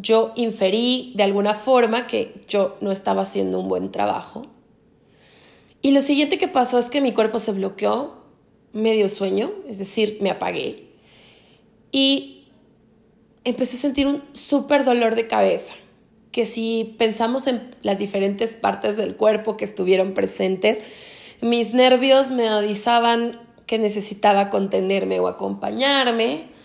yo 0.00 0.32
inferí 0.36 1.12
de 1.16 1.24
alguna 1.24 1.54
forma 1.54 2.06
que 2.06 2.42
yo 2.48 2.76
no 2.80 2.92
estaba 2.92 3.22
haciendo 3.22 3.60
un 3.60 3.68
buen 3.68 3.90
trabajo. 3.90 4.46
Y 5.82 5.92
lo 5.92 6.02
siguiente 6.02 6.38
que 6.38 6.48
pasó 6.48 6.78
es 6.78 6.86
que 6.86 7.00
mi 7.00 7.12
cuerpo 7.12 7.38
se 7.38 7.52
bloqueó, 7.52 8.18
medio 8.72 9.08
sueño, 9.08 9.52
es 9.68 9.78
decir, 9.78 10.18
me 10.20 10.30
apagué. 10.30 10.88
Y 11.92 12.48
empecé 13.44 13.76
a 13.76 13.80
sentir 13.80 14.06
un 14.06 14.22
súper 14.32 14.84
dolor 14.84 15.14
de 15.14 15.26
cabeza, 15.26 15.72
que 16.32 16.46
si 16.46 16.96
pensamos 16.98 17.46
en 17.46 17.74
las 17.82 17.98
diferentes 17.98 18.50
partes 18.50 18.96
del 18.96 19.16
cuerpo 19.16 19.56
que 19.56 19.64
estuvieron 19.64 20.14
presentes, 20.14 20.78
mis 21.40 21.72
nervios 21.72 22.30
me 22.30 22.48
avisaban 22.48 23.40
que 23.66 23.78
necesitaba 23.78 24.50
contenerme 24.50 25.20
o 25.20 25.28
acompañarme 25.28 26.58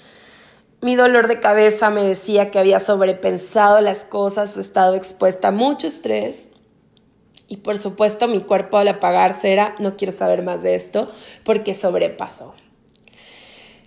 mi 0.83 0.97
dolor 0.97 1.29
de 1.29 1.39
cabeza 1.39 1.89
me 1.89 2.03
decía 2.03 2.51
que 2.51 2.59
había 2.59 2.81
sobrepensado 2.81 3.79
las 3.79 3.99
cosas 3.99 4.57
o 4.57 4.59
estado 4.59 4.95
expuesta 4.95 5.47
a 5.47 5.51
mucho 5.53 5.87
estrés. 5.87 6.49
Y 7.53 7.57
por 7.57 7.77
supuesto 7.77 8.27
mi 8.27 8.39
cuerpo 8.39 8.77
al 8.77 8.87
apagarse 8.87 9.53
era, 9.53 9.75
no 9.77 9.95
quiero 9.95 10.11
saber 10.11 10.41
más 10.41 10.63
de 10.63 10.73
esto, 10.73 11.07
porque 11.43 11.75
sobrepasó. 11.75 12.55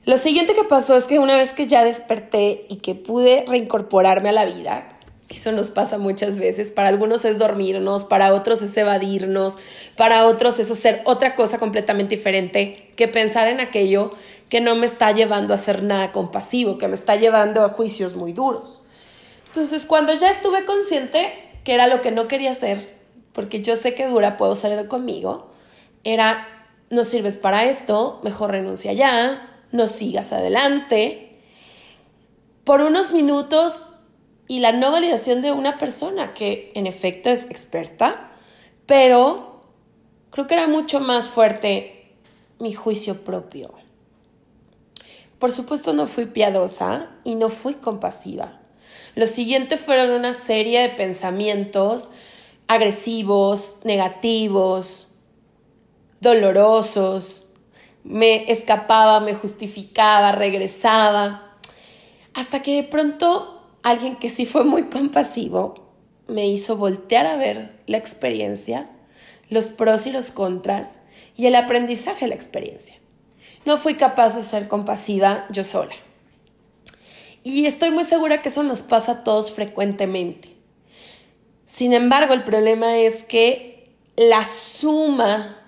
Lo 0.05 0.19
siguiente 0.19 0.55
que 0.55 0.63
pasó 0.63 0.97
es 0.97 1.03
que 1.07 1.19
una 1.19 1.35
vez 1.35 1.53
que 1.53 1.67
ya 1.67 1.85
desperté 1.85 2.67
y 2.69 2.77
que 2.77 2.95
pude 2.95 3.45
reincorporarme 3.49 4.29
a 4.29 4.33
la 4.33 4.45
vida, 4.45 5.01
eso 5.29 5.51
nos 5.51 5.71
pasa 5.71 5.99
muchas 5.99 6.39
veces, 6.39 6.71
para 6.71 6.87
algunos 6.87 7.25
es 7.25 7.39
dormirnos, 7.39 8.05
para 8.05 8.33
otros 8.35 8.63
es 8.63 8.77
evadirnos, 8.77 9.59
para 9.97 10.27
otros 10.27 10.61
es 10.61 10.71
hacer 10.71 11.03
otra 11.05 11.35
cosa 11.35 11.59
completamente 11.59 12.15
diferente 12.15 12.93
que 12.95 13.09
pensar 13.09 13.49
en 13.49 13.59
aquello 13.59 14.13
que 14.49 14.61
no 14.61 14.77
me 14.77 14.87
está 14.87 15.11
llevando 15.11 15.55
a 15.55 15.57
hacer 15.57 15.83
nada 15.83 16.13
compasivo, 16.13 16.79
que 16.79 16.87
me 16.87 16.95
está 16.95 17.17
llevando 17.17 17.65
a 17.65 17.71
juicios 17.71 18.15
muy 18.15 18.33
duros. 18.33 18.83
Entonces, 19.49 19.85
cuando 19.85 20.15
ya 20.15 20.31
estuve 20.31 20.65
consciente 20.65 21.33
que 21.65 21.75
era 21.75 21.89
lo 21.89 22.01
que 22.01 22.13
no 22.13 22.29
quería 22.29 22.53
hacer, 22.53 22.96
porque 23.37 23.61
yo 23.61 23.77
sé 23.77 23.95
que 23.95 24.07
dura 24.07 24.39
puedo 24.39 24.55
salir 24.55 24.89
conmigo, 24.89 25.51
era, 26.05 26.49
no 26.89 27.05
sirves 27.05 27.37
para 27.37 27.67
esto, 27.67 28.19
mejor 28.25 28.53
renuncia 28.53 28.95
ya, 28.95 29.61
no 29.73 29.89
sigas 29.89 30.33
adelante. 30.33 31.39
Por 32.65 32.81
unos 32.81 33.13
minutos 33.13 33.83
y 34.49 34.61
la 34.61 34.73
no 34.73 34.91
validación 34.91 35.43
de 35.43 35.53
una 35.53 35.77
persona 35.77 36.33
que 36.33 36.73
en 36.75 36.87
efecto 36.87 37.29
es 37.29 37.45
experta, 37.51 38.33
pero 38.87 39.61
creo 40.31 40.47
que 40.47 40.55
era 40.55 40.67
mucho 40.67 41.01
más 41.01 41.29
fuerte 41.29 42.15
mi 42.59 42.73
juicio 42.73 43.21
propio. 43.23 43.75
Por 45.39 45.53
supuesto 45.53 45.93
no 45.93 46.07
fui 46.07 46.25
piadosa 46.25 47.11
y 47.23 47.35
no 47.35 47.51
fui 47.51 47.75
compasiva. 47.75 48.61
Lo 49.15 49.27
siguiente 49.27 49.77
fueron 49.77 50.13
una 50.13 50.33
serie 50.33 50.81
de 50.81 50.89
pensamientos 50.89 52.13
agresivos, 52.69 53.81
negativos, 53.85 55.09
dolorosos. 56.21 57.45
Me 58.05 58.51
escapaba, 58.51 59.21
me 59.21 59.35
justificaba, 59.35 60.33
regresaba, 60.33 61.57
hasta 62.35 62.63
que 62.63 62.77
de 62.77 62.85
pronto 62.85 63.69
alguien 63.83 64.17
que 64.17 64.29
sí 64.29 64.47
fue 64.47 64.65
muy 64.65 64.85
compasivo 64.85 65.75
me 66.29 66.47
hizo 66.47 66.77
voltear 66.77 67.27
a 67.27 67.37
ver 67.37 67.83
la 67.87 67.97
experiencia, 67.97 68.91
los 69.49 69.71
pros 69.71 70.07
y 70.07 70.13
los 70.13 70.31
contras 70.31 71.01
y 71.37 71.47
el 71.47 71.55
aprendizaje 71.55 72.25
de 72.25 72.29
la 72.29 72.35
experiencia 72.35 72.97
no 73.67 73.77
fui 73.77 73.95
capaz 73.95 74.35
de 74.35 74.45
ser 74.45 74.69
compasiva 74.69 75.45
yo 75.51 75.65
sola. 75.65 75.93
Y 77.43 77.67
estoy 77.67 77.91
muy 77.91 78.05
segura 78.05 78.41
que 78.41 78.49
eso 78.49 78.63
nos 78.63 78.83
pasa 78.83 79.13
a 79.13 79.25
todos 79.25 79.53
frecuentemente. 79.53 80.56
Sin 81.67 81.93
embargo, 81.93 82.33
el 82.33 82.45
problema 82.45 82.97
es 82.97 83.25
que 83.25 83.93
la 84.17 84.45
suma 84.45 85.59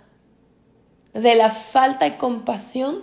de 1.13 1.35
la 1.35 1.51
falta 1.51 2.05
de 2.05 2.17
compasión 2.17 3.03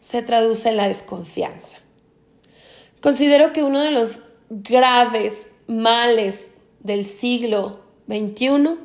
se 0.00 0.22
traduce 0.22 0.68
en 0.68 0.76
la 0.76 0.88
desconfianza. 0.88 1.78
Considero 3.00 3.52
que 3.52 3.62
uno 3.62 3.80
de 3.80 3.92
los 3.92 4.22
graves 4.50 5.48
males 5.68 6.54
del 6.80 7.06
siglo 7.06 7.84
XXI 8.08 8.78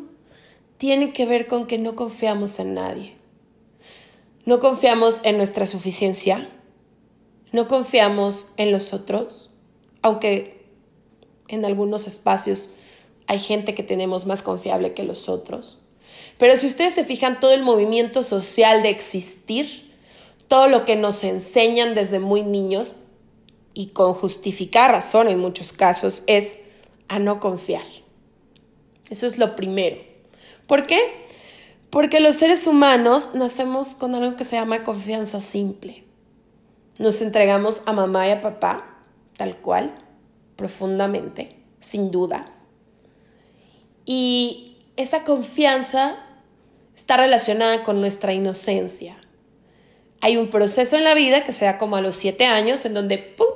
tiene 0.77 1.11
que 1.11 1.25
ver 1.25 1.47
con 1.47 1.65
que 1.65 1.79
no 1.79 1.95
confiamos 1.95 2.59
en 2.59 2.75
nadie. 2.75 3.15
No 4.45 4.59
confiamos 4.59 5.21
en 5.23 5.37
nuestra 5.37 5.65
suficiencia, 5.65 6.49
no 7.51 7.67
confiamos 7.67 8.47
en 8.57 8.71
los 8.71 8.93
otros, 8.93 9.49
aunque 10.01 10.67
en 11.47 11.65
algunos 11.65 12.05
espacios 12.05 12.71
hay 13.27 13.39
gente 13.39 13.75
que 13.75 13.83
tenemos 13.83 14.25
más 14.25 14.43
confiable 14.43 14.93
que 14.93 15.03
los 15.03 15.29
otros. 15.29 15.77
Pero 16.37 16.57
si 16.57 16.67
ustedes 16.67 16.93
se 16.93 17.03
fijan, 17.03 17.39
todo 17.39 17.53
el 17.53 17.63
movimiento 17.63 18.23
social 18.23 18.81
de 18.81 18.89
existir, 18.89 19.93
todo 20.47 20.67
lo 20.67 20.85
que 20.85 20.95
nos 20.95 21.23
enseñan 21.23 21.95
desde 21.95 22.19
muy 22.19 22.43
niños, 22.43 22.97
y 23.73 23.87
con 23.87 24.13
justificar 24.13 24.91
razón 24.91 25.29
en 25.29 25.39
muchos 25.39 25.73
casos, 25.73 26.23
es 26.27 26.59
a 27.07 27.19
no 27.19 27.39
confiar. 27.39 27.85
Eso 29.09 29.27
es 29.27 29.37
lo 29.37 29.55
primero. 29.55 29.97
¿Por 30.67 30.85
qué? 30.87 30.99
Porque 31.89 32.19
los 32.19 32.35
seres 32.35 32.67
humanos 32.67 33.31
nacemos 33.33 33.95
con 33.95 34.15
algo 34.15 34.35
que 34.35 34.43
se 34.43 34.55
llama 34.55 34.83
confianza 34.83 35.41
simple. 35.41 36.03
Nos 36.99 37.21
entregamos 37.21 37.81
a 37.85 37.93
mamá 37.93 38.27
y 38.27 38.31
a 38.31 38.41
papá, 38.41 39.03
tal 39.37 39.57
cual, 39.57 39.95
profundamente, 40.55 41.59
sin 41.79 42.11
dudas. 42.11 42.52
Y 44.05 44.77
esa 44.95 45.23
confianza 45.23 46.17
está 46.95 47.17
relacionada 47.17 47.83
con 47.83 48.01
nuestra 48.01 48.33
inocencia. 48.33 49.17
Hay 50.21 50.37
un 50.37 50.49
proceso 50.49 50.95
en 50.95 51.03
la 51.03 51.15
vida 51.15 51.43
que 51.43 51.51
se 51.51 51.65
da 51.65 51.77
como 51.77 51.95
a 51.95 52.01
los 52.01 52.15
siete 52.15 52.45
años, 52.45 52.85
en 52.85 52.93
donde 52.93 53.17
¡pum! 53.17 53.47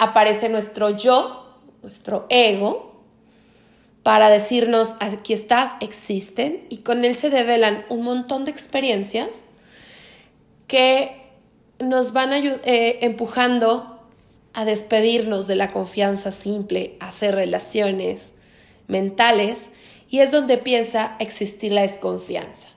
aparece 0.00 0.48
nuestro 0.48 0.90
yo, 0.90 1.58
nuestro 1.82 2.26
ego, 2.28 3.04
para 4.02 4.30
decirnos, 4.30 4.94
aquí 5.00 5.32
estás, 5.32 5.72
existen, 5.80 6.64
y 6.70 6.78
con 6.78 7.04
él 7.04 7.14
se 7.14 7.30
develan 7.30 7.84
un 7.88 8.02
montón 8.02 8.44
de 8.44 8.50
experiencias 8.50 9.42
que 10.66 11.22
nos 11.78 12.12
van 12.12 12.32
eh, 12.32 12.98
empujando 13.02 14.00
a 14.54 14.64
despedirnos 14.64 15.46
de 15.46 15.56
la 15.56 15.70
confianza 15.70 16.32
simple, 16.32 16.96
a 17.00 17.08
hacer 17.08 17.34
relaciones 17.34 18.32
mentales, 18.88 19.68
y 20.10 20.20
es 20.20 20.32
donde 20.32 20.54
empieza 20.54 21.14
a 21.14 21.16
existir 21.22 21.72
la 21.72 21.82
desconfianza. 21.82 22.68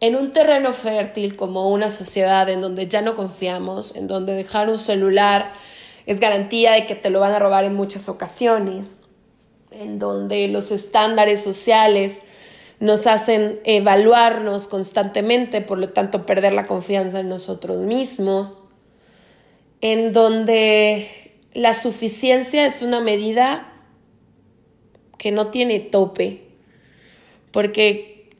En 0.00 0.16
un 0.16 0.32
terreno 0.32 0.72
fértil 0.72 1.36
como 1.36 1.68
una 1.68 1.90
sociedad 1.90 2.48
en 2.48 2.62
donde 2.62 2.88
ya 2.88 3.02
no 3.02 3.14
confiamos, 3.14 3.94
en 3.94 4.06
donde 4.06 4.32
dejar 4.32 4.70
un 4.70 4.78
celular 4.78 5.52
es 6.06 6.20
garantía 6.20 6.72
de 6.72 6.86
que 6.86 6.94
te 6.94 7.10
lo 7.10 7.20
van 7.20 7.32
a 7.32 7.38
robar 7.38 7.64
en 7.64 7.74
muchas 7.74 8.08
ocasiones, 8.08 9.00
en 9.70 9.98
donde 9.98 10.48
los 10.48 10.70
estándares 10.70 11.42
sociales 11.42 12.22
nos 12.78 13.06
hacen 13.06 13.60
evaluarnos 13.64 14.66
constantemente, 14.66 15.60
por 15.60 15.78
lo 15.78 15.90
tanto 15.90 16.24
perder 16.24 16.54
la 16.54 16.66
confianza 16.66 17.20
en 17.20 17.28
nosotros 17.28 17.82
mismos, 17.82 18.62
en 19.82 20.14
donde 20.14 21.06
la 21.52 21.74
suficiencia 21.74 22.64
es 22.64 22.80
una 22.80 23.00
medida 23.00 23.69
que 25.20 25.32
no 25.32 25.48
tiene 25.48 25.80
tope, 25.80 26.40
porque 27.52 28.30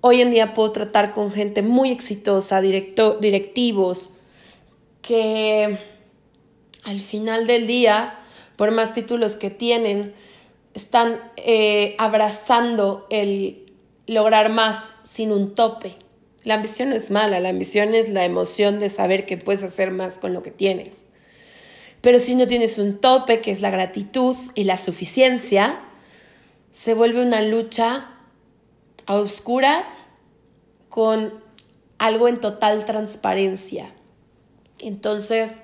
hoy 0.00 0.22
en 0.22 0.30
día 0.30 0.54
puedo 0.54 0.72
tratar 0.72 1.12
con 1.12 1.30
gente 1.32 1.60
muy 1.60 1.90
exitosa, 1.90 2.62
directivos, 2.62 4.14
que 5.02 5.78
al 6.84 7.00
final 7.00 7.46
del 7.46 7.66
día, 7.66 8.18
por 8.56 8.70
más 8.70 8.94
títulos 8.94 9.36
que 9.36 9.50
tienen, 9.50 10.14
están 10.72 11.20
eh, 11.36 11.94
abrazando 11.98 13.06
el 13.10 13.70
lograr 14.06 14.48
más 14.48 14.94
sin 15.04 15.30
un 15.30 15.54
tope. 15.54 15.96
La 16.42 16.54
ambición 16.54 16.88
no 16.88 16.96
es 16.96 17.10
mala, 17.10 17.38
la 17.38 17.50
ambición 17.50 17.94
es 17.94 18.08
la 18.08 18.24
emoción 18.24 18.78
de 18.78 18.88
saber 18.88 19.26
que 19.26 19.36
puedes 19.36 19.62
hacer 19.62 19.90
más 19.90 20.18
con 20.18 20.32
lo 20.32 20.42
que 20.42 20.52
tienes. 20.52 21.04
Pero 22.00 22.18
si 22.18 22.34
no 22.34 22.46
tienes 22.46 22.78
un 22.78 22.96
tope, 22.96 23.42
que 23.42 23.50
es 23.50 23.60
la 23.60 23.68
gratitud 23.70 24.34
y 24.54 24.64
la 24.64 24.78
suficiencia, 24.78 25.84
se 26.70 26.94
vuelve 26.94 27.22
una 27.22 27.42
lucha 27.42 28.10
a 29.06 29.14
oscuras 29.14 30.06
con 30.88 31.32
algo 31.98 32.28
en 32.28 32.40
total 32.40 32.84
transparencia. 32.84 33.94
Entonces, 34.78 35.60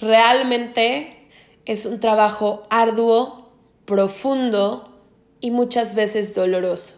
realmente 0.00 1.28
es 1.64 1.86
un 1.86 2.00
trabajo 2.00 2.66
arduo, 2.70 3.50
profundo 3.84 5.02
y 5.40 5.50
muchas 5.50 5.94
veces 5.94 6.34
doloroso. 6.34 6.94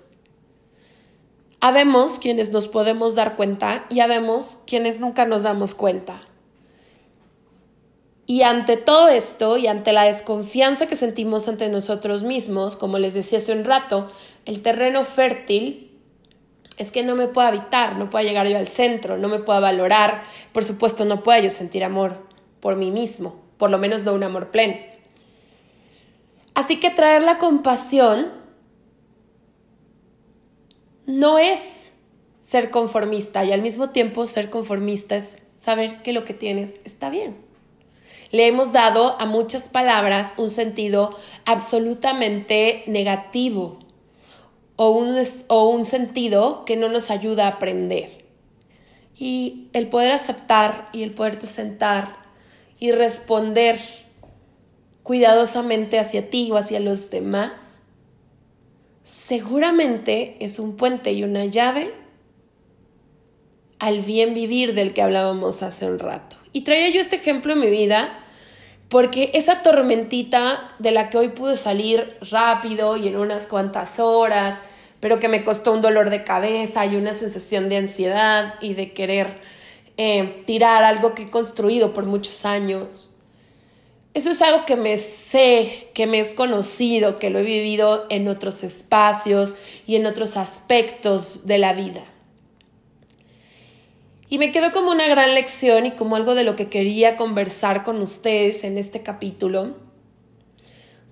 Habemos 1.60 2.18
quienes 2.18 2.52
nos 2.52 2.68
podemos 2.68 3.14
dar 3.14 3.34
cuenta 3.36 3.86
y 3.90 4.00
habemos 4.00 4.58
quienes 4.66 5.00
nunca 5.00 5.24
nos 5.24 5.42
damos 5.42 5.74
cuenta. 5.74 6.27
Y 8.30 8.42
ante 8.42 8.76
todo 8.76 9.08
esto 9.08 9.56
y 9.56 9.68
ante 9.68 9.94
la 9.94 10.02
desconfianza 10.02 10.86
que 10.86 10.96
sentimos 10.96 11.48
ante 11.48 11.70
nosotros 11.70 12.24
mismos, 12.24 12.76
como 12.76 12.98
les 12.98 13.14
decía 13.14 13.38
hace 13.38 13.52
un 13.52 13.64
rato, 13.64 14.10
el 14.44 14.60
terreno 14.60 15.06
fértil 15.06 15.98
es 16.76 16.90
que 16.90 17.02
no 17.02 17.16
me 17.16 17.28
puedo 17.28 17.48
habitar, 17.48 17.96
no 17.96 18.10
puedo 18.10 18.28
llegar 18.28 18.46
yo 18.46 18.58
al 18.58 18.68
centro, 18.68 19.16
no 19.16 19.28
me 19.28 19.38
puedo 19.38 19.62
valorar, 19.62 20.24
por 20.52 20.62
supuesto 20.62 21.06
no 21.06 21.22
puedo 21.22 21.42
yo 21.42 21.48
sentir 21.48 21.82
amor 21.82 22.18
por 22.60 22.76
mí 22.76 22.90
mismo, 22.90 23.40
por 23.56 23.70
lo 23.70 23.78
menos 23.78 24.04
no 24.04 24.12
un 24.12 24.22
amor 24.22 24.50
pleno. 24.50 24.76
Así 26.52 26.80
que 26.80 26.90
traer 26.90 27.22
la 27.22 27.38
compasión 27.38 28.30
no 31.06 31.38
es 31.38 31.92
ser 32.42 32.68
conformista 32.68 33.42
y 33.46 33.52
al 33.52 33.62
mismo 33.62 33.88
tiempo 33.88 34.26
ser 34.26 34.50
conformista 34.50 35.16
es 35.16 35.38
saber 35.58 36.02
que 36.02 36.12
lo 36.12 36.26
que 36.26 36.34
tienes 36.34 36.78
está 36.84 37.08
bien. 37.08 37.47
Le 38.30 38.46
hemos 38.46 38.72
dado 38.72 39.20
a 39.20 39.26
muchas 39.26 39.64
palabras 39.64 40.34
un 40.36 40.50
sentido 40.50 41.16
absolutamente 41.46 42.82
negativo 42.86 43.78
o 44.76 44.90
un, 44.90 45.16
o 45.48 45.68
un 45.68 45.84
sentido 45.84 46.64
que 46.64 46.76
no 46.76 46.88
nos 46.88 47.10
ayuda 47.10 47.46
a 47.46 47.52
aprender. 47.52 48.24
Y 49.16 49.68
el 49.72 49.88
poder 49.88 50.12
aceptar 50.12 50.88
y 50.92 51.02
el 51.02 51.12
poder 51.12 51.44
sentar 51.44 52.16
y 52.78 52.92
responder 52.92 53.80
cuidadosamente 55.02 55.98
hacia 55.98 56.30
ti 56.30 56.50
o 56.52 56.56
hacia 56.56 56.80
los 56.80 57.10
demás, 57.10 57.76
seguramente 59.04 60.36
es 60.40 60.58
un 60.58 60.76
puente 60.76 61.12
y 61.12 61.24
una 61.24 61.46
llave 61.46 61.92
al 63.78 64.00
bien 64.00 64.34
vivir 64.34 64.74
del 64.74 64.92
que 64.92 65.02
hablábamos 65.02 65.62
hace 65.62 65.86
un 65.86 65.98
rato. 65.98 66.37
Y 66.52 66.62
traía 66.62 66.90
yo 66.90 67.00
este 67.00 67.16
ejemplo 67.16 67.52
en 67.52 67.60
mi 67.60 67.70
vida 67.70 68.18
porque 68.88 69.30
esa 69.34 69.62
tormentita 69.62 70.68
de 70.78 70.92
la 70.92 71.10
que 71.10 71.18
hoy 71.18 71.28
pude 71.28 71.56
salir 71.56 72.16
rápido 72.30 72.96
y 72.96 73.08
en 73.08 73.16
unas 73.16 73.46
cuantas 73.46 74.00
horas, 74.00 74.62
pero 75.00 75.20
que 75.20 75.28
me 75.28 75.44
costó 75.44 75.72
un 75.72 75.82
dolor 75.82 76.10
de 76.10 76.24
cabeza 76.24 76.86
y 76.86 76.96
una 76.96 77.12
sensación 77.12 77.68
de 77.68 77.76
ansiedad 77.76 78.54
y 78.60 78.74
de 78.74 78.92
querer 78.92 79.40
eh, 79.98 80.42
tirar 80.46 80.84
algo 80.84 81.14
que 81.14 81.24
he 81.24 81.30
construido 81.30 81.92
por 81.92 82.06
muchos 82.06 82.46
años, 82.46 83.10
eso 84.14 84.30
es 84.30 84.42
algo 84.42 84.64
que 84.64 84.76
me 84.76 84.96
sé, 84.96 85.90
que 85.94 86.06
me 86.06 86.18
es 86.18 86.34
conocido, 86.34 87.18
que 87.18 87.30
lo 87.30 87.38
he 87.38 87.42
vivido 87.42 88.06
en 88.10 88.26
otros 88.26 88.64
espacios 88.64 89.56
y 89.86 89.94
en 89.96 90.06
otros 90.06 90.36
aspectos 90.36 91.46
de 91.46 91.58
la 91.58 91.72
vida. 91.72 92.04
Y 94.28 94.38
me 94.38 94.52
quedó 94.52 94.72
como 94.72 94.90
una 94.90 95.08
gran 95.08 95.34
lección 95.34 95.86
y 95.86 95.92
como 95.92 96.16
algo 96.16 96.34
de 96.34 96.44
lo 96.44 96.56
que 96.56 96.68
quería 96.68 97.16
conversar 97.16 97.82
con 97.82 98.00
ustedes 98.00 98.64
en 98.64 98.76
este 98.76 99.02
capítulo, 99.02 99.76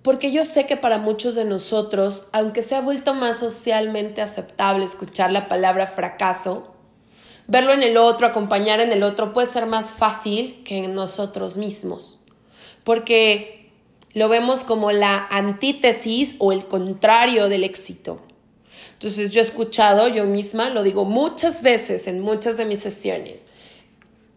porque 0.02 0.30
yo 0.30 0.44
sé 0.44 0.66
que 0.66 0.76
para 0.76 0.98
muchos 0.98 1.34
de 1.34 1.44
nosotros, 1.44 2.28
aunque 2.32 2.62
se 2.62 2.74
ha 2.74 2.80
vuelto 2.80 3.14
más 3.14 3.38
socialmente 3.38 4.22
aceptable 4.22 4.84
escuchar 4.84 5.32
la 5.32 5.48
palabra 5.48 5.86
fracaso, 5.86 6.74
verlo 7.48 7.72
en 7.72 7.82
el 7.82 7.96
otro, 7.96 8.26
acompañar 8.26 8.80
en 8.80 8.92
el 8.92 9.02
otro, 9.02 9.32
puede 9.32 9.48
ser 9.48 9.66
más 9.66 9.90
fácil 9.90 10.62
que 10.64 10.78
en 10.78 10.94
nosotros 10.94 11.56
mismos 11.56 12.20
porque 12.86 13.72
lo 14.14 14.28
vemos 14.28 14.62
como 14.62 14.92
la 14.92 15.26
antítesis 15.28 16.36
o 16.38 16.52
el 16.52 16.68
contrario 16.68 17.48
del 17.48 17.64
éxito. 17.64 18.20
Entonces 18.96 19.30
yo 19.30 19.40
he 19.40 19.44
escuchado, 19.44 20.08
yo 20.08 20.24
misma 20.24 20.70
lo 20.70 20.82
digo 20.82 21.04
muchas 21.04 21.60
veces 21.60 22.06
en 22.06 22.20
muchas 22.20 22.56
de 22.56 22.64
mis 22.64 22.80
sesiones, 22.80 23.46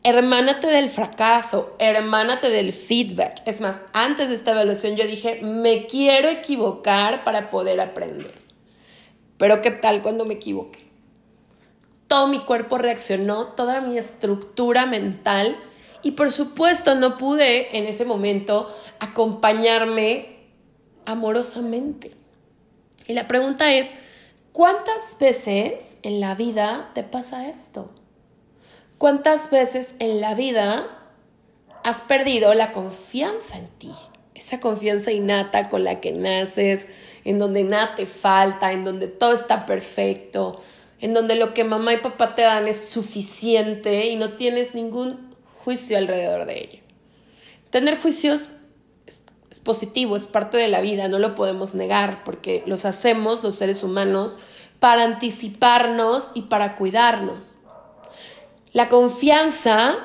hermánate 0.03 0.67
del 0.67 0.89
fracaso, 0.89 1.77
hermánate 1.79 2.49
del 2.49 2.73
feedback. 2.73 3.41
Es 3.45 3.61
más, 3.61 3.79
antes 3.93 4.27
de 4.27 4.35
esta 4.35 4.51
evaluación 4.51 4.97
yo 4.97 5.07
dije, 5.07 5.39
me 5.41 5.87
quiero 5.87 6.27
equivocar 6.27 7.23
para 7.23 7.49
poder 7.49 7.79
aprender. 7.79 8.33
Pero 9.37 9.61
¿qué 9.61 9.71
tal 9.71 10.01
cuando 10.01 10.25
me 10.25 10.33
equivoqué? 10.33 10.89
Todo 12.07 12.27
mi 12.27 12.39
cuerpo 12.39 12.77
reaccionó, 12.77 13.53
toda 13.53 13.79
mi 13.79 13.97
estructura 13.97 14.85
mental 14.85 15.57
Y 16.01 16.11
por 16.11 16.31
supuesto 16.31 16.95
no 16.95 17.17
pude 17.17 17.77
en 17.77 17.85
ese 17.85 18.03
momento 18.05 18.67
acompañarme 18.99 20.39
amorosamente. 21.05 22.11
Y 23.05 23.13
la 23.13 23.27
pregunta 23.27 23.73
es, 23.73 23.93
¿cuántas 24.51 25.17
veces 25.19 25.97
en 26.01 26.19
la 26.19 26.35
vida 26.35 26.91
te 26.93 27.03
pasa 27.03 27.47
esto? 27.47 27.89
¿Cuántas 28.97 29.49
veces 29.49 29.95
en 29.99 30.19
la 30.19 30.35
vida 30.35 30.87
has 31.83 32.01
perdido 32.01 32.53
la 32.53 32.71
confianza 32.71 33.57
en 33.57 33.67
ti? 33.79 33.93
Esa 34.35 34.59
confianza 34.59 35.11
innata 35.11 35.69
con 35.69 35.83
la 35.83 36.01
que 36.01 36.11
naces, 36.11 36.87
en 37.23 37.39
donde 37.39 37.63
nada 37.63 37.95
te 37.95 38.05
falta, 38.05 38.71
en 38.71 38.85
donde 38.85 39.07
todo 39.07 39.33
está 39.33 39.65
perfecto, 39.65 40.61
en 40.99 41.13
donde 41.13 41.35
lo 41.35 41.53
que 41.53 41.63
mamá 41.63 41.93
y 41.93 41.97
papá 41.97 42.35
te 42.35 42.41
dan 42.41 42.67
es 42.67 42.89
suficiente 42.89 44.07
y 44.07 44.15
no 44.15 44.33
tienes 44.33 44.75
ningún 44.75 45.35
juicio 45.63 45.97
alrededor 45.97 46.45
de 46.45 46.59
ello. 46.59 46.79
Tener 47.69 47.99
juicios 47.99 48.49
es, 49.49 49.59
positivo, 49.59 50.15
es 50.15 50.27
parte 50.27 50.57
de 50.57 50.67
la 50.67 50.81
vida, 50.81 51.07
no 51.07 51.19
lo 51.19 51.35
podemos 51.35 51.75
negar 51.75 52.23
porque 52.23 52.63
los 52.65 52.85
hacemos 52.85 53.43
los 53.43 53.55
seres 53.55 53.83
humanos 53.83 54.37
para 54.79 55.03
anticiparnos 55.03 56.31
y 56.33 56.43
para 56.43 56.75
cuidarnos. 56.75 57.57
La 58.71 58.87
confianza 58.87 59.97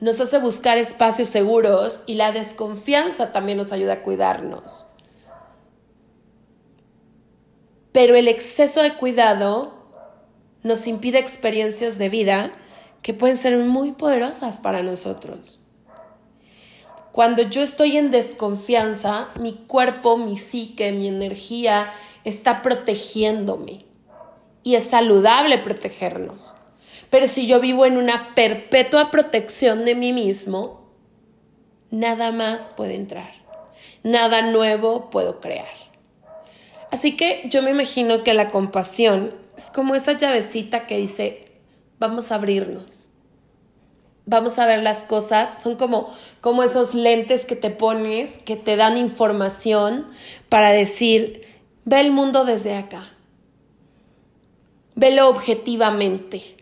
nos 0.00 0.20
hace 0.20 0.38
buscar 0.38 0.76
espacios 0.76 1.28
seguros 1.28 2.02
y 2.06 2.14
la 2.14 2.32
desconfianza 2.32 3.32
también 3.32 3.58
nos 3.58 3.72
ayuda 3.72 3.94
a 3.94 4.02
cuidarnos. 4.02 4.86
Pero 7.92 8.14
el 8.16 8.28
exceso 8.28 8.82
de 8.82 8.94
cuidado 8.94 9.72
nos 10.62 10.86
impide 10.86 11.18
experiencias 11.18 11.96
de 11.96 12.08
vida 12.08 12.52
que 13.02 13.14
pueden 13.14 13.36
ser 13.36 13.56
muy 13.58 13.92
poderosas 13.92 14.58
para 14.58 14.82
nosotros. 14.82 15.63
Cuando 17.14 17.42
yo 17.42 17.62
estoy 17.62 17.96
en 17.96 18.10
desconfianza, 18.10 19.28
mi 19.38 19.52
cuerpo, 19.52 20.16
mi 20.16 20.36
psique, 20.36 20.90
mi 20.90 21.06
energía 21.06 21.92
está 22.24 22.60
protegiéndome. 22.60 23.84
Y 24.64 24.74
es 24.74 24.86
saludable 24.86 25.58
protegernos. 25.58 26.54
Pero 27.10 27.28
si 27.28 27.46
yo 27.46 27.60
vivo 27.60 27.86
en 27.86 27.98
una 27.98 28.34
perpetua 28.34 29.12
protección 29.12 29.84
de 29.84 29.94
mí 29.94 30.12
mismo, 30.12 30.90
nada 31.92 32.32
más 32.32 32.72
puede 32.76 32.96
entrar. 32.96 33.30
Nada 34.02 34.42
nuevo 34.42 35.08
puedo 35.10 35.40
crear. 35.40 35.68
Así 36.90 37.16
que 37.16 37.44
yo 37.48 37.62
me 37.62 37.70
imagino 37.70 38.24
que 38.24 38.34
la 38.34 38.50
compasión 38.50 39.32
es 39.56 39.66
como 39.66 39.94
esa 39.94 40.14
llavecita 40.14 40.88
que 40.88 40.96
dice, 40.96 41.60
vamos 42.00 42.32
a 42.32 42.34
abrirnos. 42.34 43.06
Vamos 44.26 44.58
a 44.58 44.66
ver 44.66 44.82
las 44.82 45.04
cosas, 45.04 45.62
son 45.62 45.76
como, 45.76 46.12
como 46.40 46.62
esos 46.62 46.94
lentes 46.94 47.44
que 47.44 47.56
te 47.56 47.70
pones, 47.70 48.38
que 48.38 48.56
te 48.56 48.76
dan 48.76 48.96
información 48.96 50.06
para 50.48 50.70
decir, 50.70 51.46
ve 51.84 52.00
el 52.00 52.10
mundo 52.10 52.44
desde 52.44 52.74
acá, 52.74 53.12
velo 54.94 55.28
objetivamente. 55.28 56.56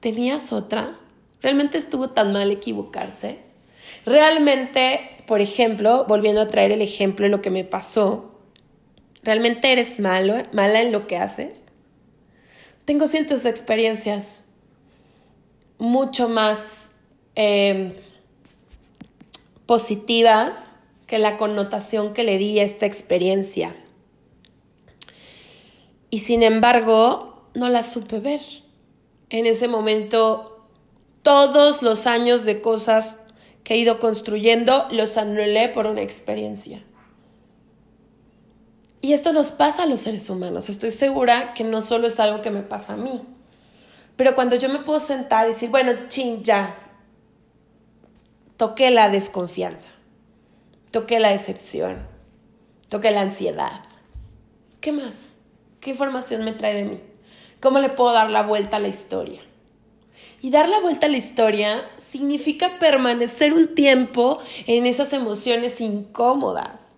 ¿Tenías 0.00 0.52
otra? 0.52 0.98
¿Realmente 1.40 1.78
estuvo 1.78 2.10
tan 2.10 2.32
mal 2.32 2.50
equivocarse? 2.50 3.38
Realmente, 4.04 5.22
por 5.26 5.40
ejemplo, 5.40 6.04
volviendo 6.06 6.42
a 6.42 6.48
traer 6.48 6.72
el 6.72 6.82
ejemplo 6.82 7.24
de 7.24 7.30
lo 7.30 7.40
que 7.40 7.50
me 7.50 7.64
pasó, 7.64 8.38
¿realmente 9.22 9.72
eres 9.72 9.98
malo, 9.98 10.34
mala 10.52 10.82
en 10.82 10.92
lo 10.92 11.06
que 11.06 11.16
haces? 11.16 11.64
tengo 12.88 13.06
cientos 13.06 13.42
de 13.42 13.50
experiencias 13.50 14.36
mucho 15.76 16.26
más 16.26 16.87
em, 17.40 17.94
positivas 19.64 20.72
que 21.06 21.20
la 21.20 21.36
connotación 21.36 22.12
que 22.12 22.24
le 22.24 22.36
di 22.36 22.58
a 22.58 22.64
esta 22.64 22.84
experiencia. 22.84 23.76
Y 26.10 26.18
sin 26.18 26.42
embargo, 26.42 27.48
no 27.54 27.68
la 27.68 27.84
supe 27.84 28.18
ver. 28.18 28.40
En 29.30 29.46
ese 29.46 29.68
momento, 29.68 30.66
todos 31.22 31.82
los 31.82 32.08
años 32.08 32.44
de 32.44 32.60
cosas 32.60 33.18
que 33.62 33.74
he 33.74 33.76
ido 33.76 34.00
construyendo 34.00 34.88
los 34.90 35.16
anulé 35.16 35.68
por 35.68 35.86
una 35.86 36.02
experiencia. 36.02 36.82
Y 39.00 39.12
esto 39.12 39.32
nos 39.32 39.52
pasa 39.52 39.84
a 39.84 39.86
los 39.86 40.00
seres 40.00 40.28
humanos. 40.28 40.68
Estoy 40.68 40.90
segura 40.90 41.54
que 41.54 41.62
no 41.62 41.82
solo 41.82 42.08
es 42.08 42.18
algo 42.18 42.40
que 42.40 42.50
me 42.50 42.62
pasa 42.62 42.94
a 42.94 42.96
mí. 42.96 43.22
Pero 44.16 44.34
cuando 44.34 44.56
yo 44.56 44.68
me 44.68 44.80
puedo 44.80 44.98
sentar 44.98 45.46
y 45.46 45.50
decir, 45.50 45.70
bueno, 45.70 45.92
ching, 46.08 46.42
ya, 46.42 46.87
toqué 48.58 48.90
la 48.90 49.08
desconfianza, 49.08 49.88
toqué 50.90 51.18
la 51.20 51.30
decepción, 51.30 52.06
toqué 52.90 53.10
la 53.10 53.22
ansiedad. 53.22 53.84
¿Qué 54.82 54.92
más? 54.92 55.30
¿Qué 55.80 55.90
información 55.90 56.44
me 56.44 56.52
trae 56.52 56.74
de 56.74 56.84
mí? 56.84 57.00
¿Cómo 57.60 57.78
le 57.78 57.88
puedo 57.88 58.12
dar 58.12 58.28
la 58.28 58.42
vuelta 58.42 58.76
a 58.76 58.80
la 58.80 58.88
historia? 58.88 59.40
Y 60.42 60.50
dar 60.50 60.68
la 60.68 60.80
vuelta 60.80 61.06
a 61.06 61.10
la 61.10 61.16
historia 61.16 61.88
significa 61.96 62.78
permanecer 62.78 63.54
un 63.54 63.74
tiempo 63.74 64.38
en 64.66 64.84
esas 64.84 65.14
emociones 65.14 65.80
incómodas 65.80 66.88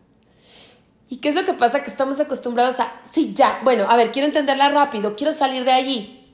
¿Y 1.11 1.17
qué 1.17 1.29
es 1.29 1.35
lo 1.35 1.45
que 1.45 1.55
pasa? 1.55 1.83
Que 1.83 1.91
estamos 1.91 2.21
acostumbrados 2.21 2.79
a, 2.79 3.03
sí, 3.11 3.33
ya, 3.35 3.61
bueno, 3.65 3.85
a 3.89 3.97
ver, 3.97 4.13
quiero 4.13 4.27
entenderla 4.27 4.71
rápido, 4.71 5.17
quiero 5.17 5.33
salir 5.33 5.65
de 5.65 5.73
allí. 5.73 6.33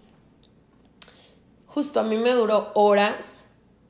Justo 1.66 1.98
a 1.98 2.02
mí 2.02 2.18
me 2.18 2.32
duró 2.32 2.72
horas 2.74 3.45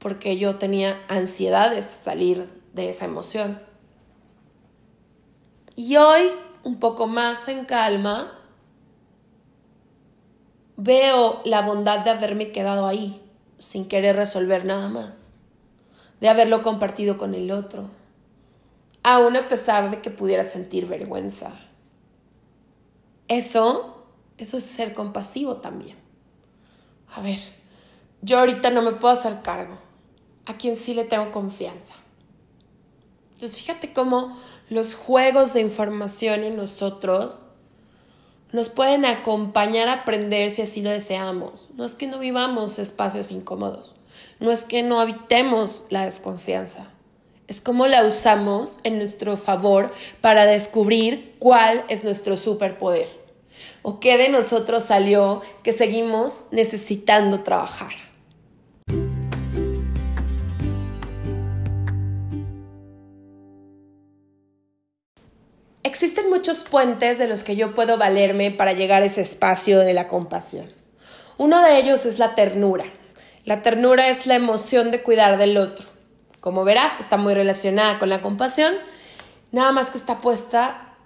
porque 0.07 0.38
yo 0.38 0.55
tenía 0.55 1.05
ansiedad 1.09 1.73
de 1.73 1.83
salir 1.83 2.49
de 2.75 2.90
esa 2.90 3.07
emoción. 3.07 3.61
Y 5.75 5.97
hoy, 5.97 6.23
un 6.62 6.79
poco 6.79 7.09
más 7.09 7.49
en 7.49 7.64
calma, 7.64 8.38
veo 10.77 11.42
la 11.45 11.61
bondad 11.61 12.05
de 12.05 12.11
haberme 12.11 12.53
quedado 12.53 12.87
ahí, 12.87 13.21
sin 13.59 13.88
querer 13.88 14.14
resolver 14.14 14.64
nada 14.64 14.88
más, 14.88 15.31
de 16.21 16.29
haberlo 16.29 16.62
compartido 16.62 17.19
con 17.19 17.35
el 17.35 17.51
otro 17.51 17.90
aún 19.03 19.37
a 19.37 19.49
pesar 19.49 19.90
de 19.90 20.01
que 20.01 20.11
pudiera 20.12 20.45
sentir 20.45 20.87
vergüenza. 20.87 21.51
Eso, 23.27 24.05
eso 24.38 24.57
es 24.57 24.62
ser 24.62 24.95
compasivo 24.95 25.57
también. 25.57 25.97
A 27.12 27.21
ver, 27.23 27.40
yo 28.23 28.38
ahorita 28.38 28.71
no 28.71 28.83
me 28.83 28.92
puedo 28.92 29.12
hacer 29.12 29.42
cargo. 29.42 29.86
A 30.46 30.56
quien 30.56 30.76
sí 30.76 30.94
le 30.94 31.04
tengo 31.04 31.30
confianza. 31.30 31.94
Entonces 33.35 33.59
fíjate 33.59 33.92
cómo 33.92 34.37
los 34.70 34.94
juegos 34.94 35.52
de 35.52 35.61
información 35.61 36.42
en 36.42 36.56
nosotros 36.56 37.42
nos 38.52 38.68
pueden 38.70 39.04
acompañar 39.04 39.88
a 39.88 39.94
aprender 40.02 40.50
si 40.50 40.62
así 40.62 40.80
lo 40.80 40.90
deseamos. 40.90 41.68
No 41.74 41.85
es 41.85 41.92
que 41.92 42.06
no 42.06 42.18
vivamos 42.18 42.78
espacios 42.78 43.30
incómodos, 43.30 43.94
no 44.40 44.50
es 44.50 44.64
que 44.64 44.82
no 44.82 45.00
habitemos 45.00 45.85
la 45.90 46.04
desconfianza, 46.04 46.88
es 47.48 47.61
cómo 47.61 47.87
la 47.87 48.04
usamos 48.04 48.80
en 48.82 48.98
nuestro 48.98 49.37
favor 49.37 49.92
para 50.20 50.46
descubrir 50.46 51.37
cuál 51.38 51.85
es 51.88 52.02
nuestro 52.02 52.37
superpoder 52.37 53.09
o 53.82 54.00
qué 54.00 54.18
de 54.18 54.28
nosotros 54.28 54.85
salió 54.85 55.42
que 55.62 55.72
seguimos 55.72 56.38
necesitando 56.50 57.40
trabajar. 57.40 57.92
Muchos 66.37 66.64
puentes 66.64 67.16
de 67.16 67.29
los 67.29 67.44
que 67.44 67.57
yo 67.57 67.75
puedo 67.75 67.96
valerme 67.96 68.51
para 68.51 68.75
llegar 68.75 69.03
a 69.03 69.07
ese 69.07 69.22
espacio 69.22 69.79
de 69.79 69.94
la 69.94 70.07
compasión. 70.07 70.70
Uno 71.38 71.62
de 71.62 71.79
ellos 71.79 72.05
es 72.05 72.18
la 72.18 72.35
ternura. 72.35 72.85
La 73.46 73.62
ternura 73.62 74.09
es 74.09 74.27
la 74.27 74.35
emoción 74.35 74.90
de 74.90 75.03
cuidar 75.03 75.38
del 75.38 75.57
otro. 75.57 75.87
Como 76.40 76.64
verás, 76.64 76.92
está 77.01 77.16
muy 77.16 77.33
relacionada 77.33 77.99
con 77.99 78.11
la 78.11 78.20
compasión, 78.20 78.75
nada 79.51 79.72
más 79.72 79.88
que 79.88 79.96
está 79.96 80.20
puesta 80.20 80.99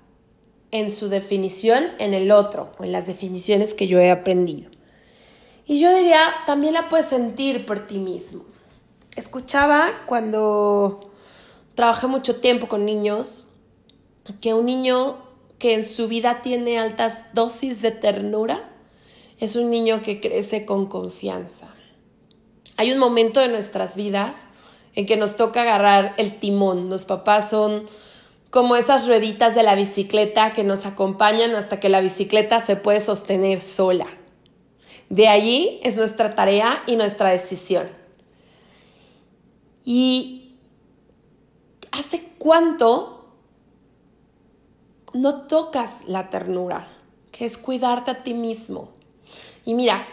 en 0.72 0.90
su 0.90 1.08
definición 1.08 1.84
en 2.00 2.12
el 2.12 2.32
otro, 2.32 2.72
o 2.78 2.82
en 2.84 2.90
las 2.90 3.06
definiciones 3.06 3.72
que 3.72 3.86
yo 3.86 4.00
he 4.00 4.10
aprendido. 4.10 4.68
Y 5.64 5.78
yo 5.78 5.94
diría, 5.94 6.18
también 6.44 6.74
la 6.74 6.88
puedes 6.88 7.06
sentir 7.06 7.66
por 7.66 7.86
ti 7.86 8.00
mismo. 8.00 8.44
Escuchaba 9.14 9.92
cuando 10.06 11.08
trabajé 11.76 12.08
mucho 12.08 12.40
tiempo 12.40 12.66
con 12.66 12.84
niños 12.84 13.46
que 14.40 14.54
un 14.54 14.66
niño 14.66 15.18
que 15.58 15.74
en 15.74 15.84
su 15.84 16.08
vida 16.08 16.42
tiene 16.42 16.78
altas 16.78 17.22
dosis 17.34 17.82
de 17.82 17.90
ternura 17.90 18.70
es 19.38 19.56
un 19.56 19.70
niño 19.70 20.02
que 20.02 20.20
crece 20.20 20.64
con 20.64 20.86
confianza. 20.86 21.68
Hay 22.76 22.92
un 22.92 22.98
momento 22.98 23.40
de 23.40 23.48
nuestras 23.48 23.96
vidas 23.96 24.36
en 24.94 25.06
que 25.06 25.16
nos 25.16 25.36
toca 25.36 25.62
agarrar 25.62 26.14
el 26.18 26.38
timón. 26.38 26.90
Los 26.90 27.04
papás 27.04 27.50
son 27.50 27.88
como 28.50 28.76
esas 28.76 29.06
rueditas 29.06 29.54
de 29.54 29.62
la 29.62 29.74
bicicleta 29.74 30.52
que 30.52 30.64
nos 30.64 30.86
acompañan 30.86 31.54
hasta 31.54 31.78
que 31.78 31.88
la 31.88 32.00
bicicleta 32.00 32.60
se 32.60 32.76
puede 32.76 33.00
sostener 33.00 33.60
sola. 33.60 34.06
De 35.08 35.28
allí 35.28 35.80
es 35.82 35.96
nuestra 35.96 36.34
tarea 36.34 36.82
y 36.86 36.96
nuestra 36.96 37.30
decisión. 37.30 37.88
¿Y 39.84 40.56
hace 41.92 42.32
cuánto 42.38 43.19
no 45.12 45.42
tocas 45.42 46.04
la 46.06 46.30
ternura? 46.30 46.88
Que 47.32 47.44
es 47.44 47.58
cuidarte 47.58 48.10
a 48.10 48.22
ti 48.22 48.34
mismo. 48.34 48.90
Y 49.64 49.74
mira, 49.74 50.06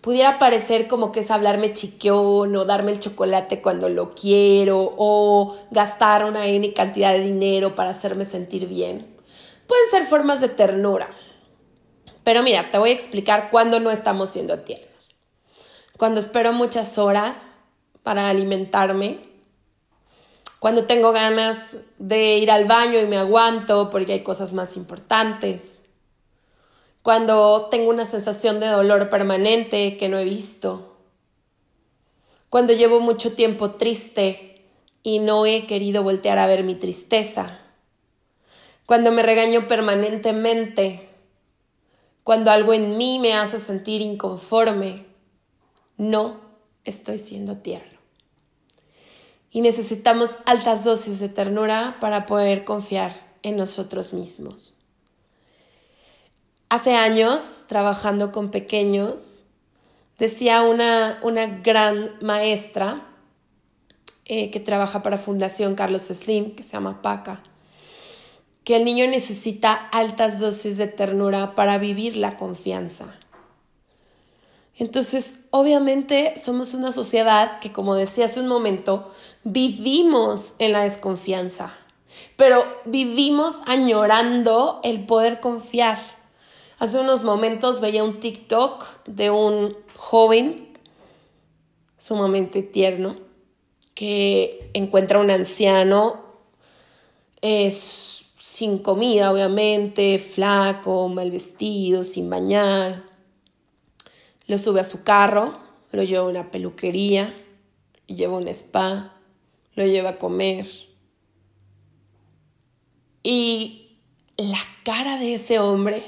pudiera 0.00 0.38
parecer 0.38 0.88
como 0.88 1.12
que 1.12 1.20
es 1.20 1.30
hablarme 1.30 1.72
chiquión 1.72 2.54
o 2.54 2.64
darme 2.64 2.92
el 2.92 3.00
chocolate 3.00 3.62
cuando 3.62 3.88
lo 3.88 4.14
quiero 4.14 4.94
o 4.96 5.56
gastar 5.70 6.24
una 6.24 6.46
N 6.46 6.72
cantidad 6.74 7.12
de 7.12 7.20
dinero 7.20 7.74
para 7.74 7.90
hacerme 7.90 8.24
sentir 8.24 8.66
bien. 8.66 9.14
Pueden 9.66 9.88
ser 9.90 10.04
formas 10.04 10.40
de 10.40 10.48
ternura. 10.48 11.08
Pero 12.24 12.42
mira, 12.42 12.70
te 12.70 12.78
voy 12.78 12.90
a 12.90 12.94
explicar 12.94 13.50
cuándo 13.50 13.80
no 13.80 13.90
estamos 13.90 14.30
siendo 14.30 14.60
tiernos. 14.60 15.10
Cuando 15.96 16.20
espero 16.20 16.52
muchas 16.52 16.98
horas 16.98 17.52
para 18.02 18.28
alimentarme, 18.28 19.31
cuando 20.62 20.84
tengo 20.84 21.10
ganas 21.10 21.74
de 21.98 22.38
ir 22.38 22.48
al 22.48 22.66
baño 22.66 23.00
y 23.00 23.06
me 23.06 23.16
aguanto 23.16 23.90
porque 23.90 24.12
hay 24.12 24.20
cosas 24.20 24.52
más 24.52 24.76
importantes, 24.76 25.72
cuando 27.02 27.66
tengo 27.68 27.90
una 27.90 28.06
sensación 28.06 28.60
de 28.60 28.68
dolor 28.68 29.10
permanente 29.10 29.96
que 29.96 30.08
no 30.08 30.18
he 30.18 30.24
visto, 30.24 30.98
cuando 32.48 32.74
llevo 32.74 33.00
mucho 33.00 33.32
tiempo 33.32 33.72
triste 33.72 34.64
y 35.02 35.18
no 35.18 35.46
he 35.46 35.66
querido 35.66 36.04
voltear 36.04 36.38
a 36.38 36.46
ver 36.46 36.62
mi 36.62 36.76
tristeza, 36.76 37.58
cuando 38.86 39.10
me 39.10 39.24
regaño 39.24 39.66
permanentemente, 39.66 41.08
cuando 42.22 42.52
algo 42.52 42.72
en 42.72 42.96
mí 42.96 43.18
me 43.18 43.34
hace 43.34 43.58
sentir 43.58 44.00
inconforme, 44.00 45.06
no 45.96 46.36
estoy 46.84 47.18
siendo 47.18 47.56
tierno. 47.56 48.01
Y 49.52 49.60
necesitamos 49.60 50.30
altas 50.46 50.82
dosis 50.82 51.20
de 51.20 51.28
ternura 51.28 51.98
para 52.00 52.26
poder 52.26 52.64
confiar 52.64 53.20
en 53.42 53.56
nosotros 53.56 54.12
mismos. 54.12 54.74
Hace 56.68 56.94
años, 56.94 57.64
trabajando 57.68 58.32
con 58.32 58.50
pequeños, 58.50 59.42
decía 60.18 60.62
una, 60.62 61.20
una 61.22 61.46
gran 61.46 62.16
maestra 62.22 63.06
eh, 64.24 64.50
que 64.50 64.60
trabaja 64.60 65.02
para 65.02 65.18
Fundación 65.18 65.74
Carlos 65.74 66.04
Slim, 66.04 66.54
que 66.54 66.62
se 66.62 66.72
llama 66.72 67.02
Paca, 67.02 67.42
que 68.64 68.76
el 68.76 68.84
niño 68.84 69.06
necesita 69.06 69.72
altas 69.72 70.40
dosis 70.40 70.78
de 70.78 70.86
ternura 70.86 71.54
para 71.54 71.76
vivir 71.76 72.16
la 72.16 72.38
confianza. 72.38 73.14
Entonces, 74.78 75.40
obviamente 75.50 76.34
somos 76.38 76.72
una 76.72 76.92
sociedad 76.92 77.60
que, 77.60 77.72
como 77.72 77.94
decía 77.94 78.24
hace 78.24 78.40
un 78.40 78.48
momento, 78.48 79.12
vivimos 79.44 80.54
en 80.58 80.72
la 80.72 80.82
desconfianza, 80.82 81.74
pero 82.36 82.64
vivimos 82.84 83.56
añorando 83.66 84.80
el 84.84 85.04
poder 85.06 85.40
confiar. 85.40 85.98
Hace 86.78 86.98
unos 86.98 87.24
momentos 87.24 87.80
veía 87.80 88.04
un 88.04 88.20
TikTok 88.20 88.84
de 89.06 89.30
un 89.30 89.76
joven 89.96 90.76
sumamente 91.96 92.62
tierno 92.62 93.16
que 93.94 94.70
encuentra 94.74 95.20
un 95.20 95.30
anciano 95.30 96.20
sin 97.42 98.78
comida, 98.78 99.32
obviamente, 99.32 100.18
flaco, 100.18 101.08
mal 101.08 101.30
vestido, 101.30 102.04
sin 102.04 102.28
bañar. 102.30 103.04
Lo 104.46 104.58
sube 104.58 104.80
a 104.80 104.84
su 104.84 105.04
carro, 105.04 105.58
lo 105.92 106.02
lleva 106.02 106.24
a 106.24 106.28
una 106.28 106.50
peluquería, 106.50 107.34
lleva 108.06 108.34
a 108.34 108.38
un 108.38 108.48
spa, 108.48 109.11
lo 109.74 109.86
lleva 109.86 110.10
a 110.10 110.18
comer. 110.18 110.68
Y 113.22 113.98
la 114.36 114.60
cara 114.84 115.18
de 115.18 115.34
ese 115.34 115.58
hombre 115.58 116.04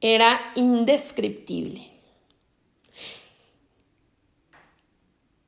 era 0.00 0.40
indescriptible. 0.54 1.92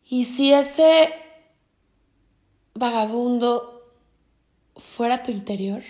Y 0.05 0.25
si 0.25 0.53
ese 0.53 1.09
vagabundo 2.75 3.93
fuera 4.77 5.23
tu 5.23 5.31
interior, 5.31 5.83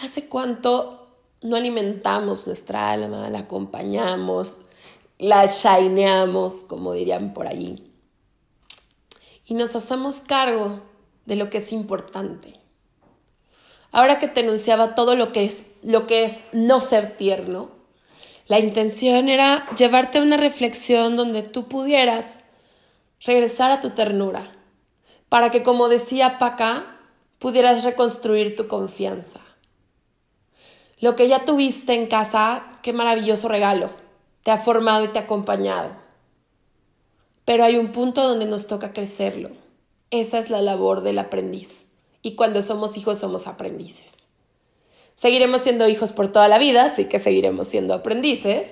¿hace 0.00 0.28
cuánto 0.28 1.08
no 1.42 1.56
alimentamos 1.56 2.46
nuestra 2.46 2.92
alma, 2.92 3.30
la 3.30 3.40
acompañamos, 3.40 4.58
la 5.18 5.46
shineamos, 5.46 6.64
como 6.68 6.92
dirían 6.92 7.34
por 7.34 7.48
allí? 7.48 7.87
Y 9.48 9.54
nos 9.54 9.74
hacemos 9.74 10.20
cargo 10.20 10.82
de 11.24 11.34
lo 11.34 11.50
que 11.50 11.58
es 11.58 11.72
importante. 11.72 12.60
Ahora 13.90 14.18
que 14.18 14.28
te 14.28 14.40
enunciaba 14.40 14.94
todo 14.94 15.16
lo 15.16 15.32
que 15.32 15.44
es 15.44 15.62
lo 15.82 16.06
que 16.06 16.24
es 16.24 16.38
no 16.52 16.80
ser 16.80 17.16
tierno. 17.16 17.70
La 18.46 18.58
intención 18.58 19.28
era 19.28 19.66
llevarte 19.76 20.18
a 20.18 20.22
una 20.22 20.36
reflexión 20.36 21.16
donde 21.16 21.42
tú 21.42 21.66
pudieras 21.68 22.36
regresar 23.20 23.70
a 23.70 23.80
tu 23.80 23.90
ternura, 23.90 24.52
para 25.28 25.50
que, 25.50 25.62
como 25.62 25.88
decía 25.88 26.38
Paca, 26.38 26.98
pudieras 27.38 27.84
reconstruir 27.84 28.54
tu 28.54 28.68
confianza. 28.68 29.40
Lo 31.00 31.16
que 31.16 31.28
ya 31.28 31.44
tuviste 31.44 31.94
en 31.94 32.06
casa, 32.06 32.78
qué 32.82 32.92
maravilloso 32.92 33.48
regalo, 33.48 33.90
te 34.42 34.50
ha 34.50 34.58
formado 34.58 35.04
y 35.04 35.08
te 35.08 35.18
ha 35.18 35.22
acompañado. 35.22 36.07
Pero 37.48 37.64
hay 37.64 37.76
un 37.76 37.92
punto 37.92 38.28
donde 38.28 38.44
nos 38.44 38.66
toca 38.66 38.92
crecerlo. 38.92 39.48
Esa 40.10 40.38
es 40.38 40.50
la 40.50 40.60
labor 40.60 41.00
del 41.00 41.18
aprendiz. 41.18 41.70
Y 42.20 42.34
cuando 42.34 42.60
somos 42.60 42.98
hijos 42.98 43.16
somos 43.16 43.46
aprendices. 43.46 44.16
Seguiremos 45.16 45.62
siendo 45.62 45.88
hijos 45.88 46.12
por 46.12 46.28
toda 46.28 46.46
la 46.48 46.58
vida, 46.58 46.84
así 46.84 47.06
que 47.06 47.18
seguiremos 47.18 47.66
siendo 47.66 47.94
aprendices. 47.94 48.66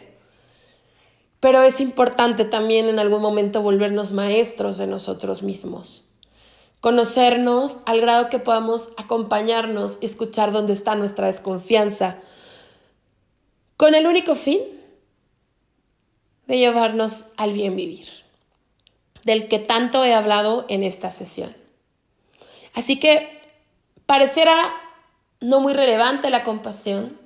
Pero 1.41 1.63
es 1.63 1.81
importante 1.81 2.45
también 2.45 2.91
en 2.91 2.99
algún 2.99 3.23
momento 3.23 3.63
volvernos 3.63 4.13
maestros 4.13 4.77
de 4.77 4.87
nosotros 4.87 5.43
mismos. 5.43 6.05
Conocernos 6.83 7.79
al 7.87 8.03
grado 8.03 8.29
que 8.29 8.41
podamos 8.41 8.93
acompañarnos 8.99 10.01
y 10.03 10.05
escuchar 10.05 10.53
dónde 10.53 10.75
está 10.75 10.97
nuestra 10.97 11.29
desconfianza. 11.29 12.19
Con 13.79 13.95
el 13.95 14.07
único 14.07 14.35
fin 14.35 14.61
de 16.47 16.59
llevarnos 16.59 17.29
al 17.39 17.55
bien 17.55 17.75
vivir, 17.75 18.26
del 19.27 19.49
que 19.49 19.59
tanto 19.59 20.05
he 20.05 20.15
hablado 20.15 20.65
en 20.69 20.85
esta 20.85 21.11
sesión. 21.11 21.55
Así 22.75 23.01
que 23.01 23.41
parecerá 24.07 24.73
no 25.41 25.59
muy 25.59 25.75
relevante 25.75 26.31
la 26.31 26.45
compasión, 26.45 27.19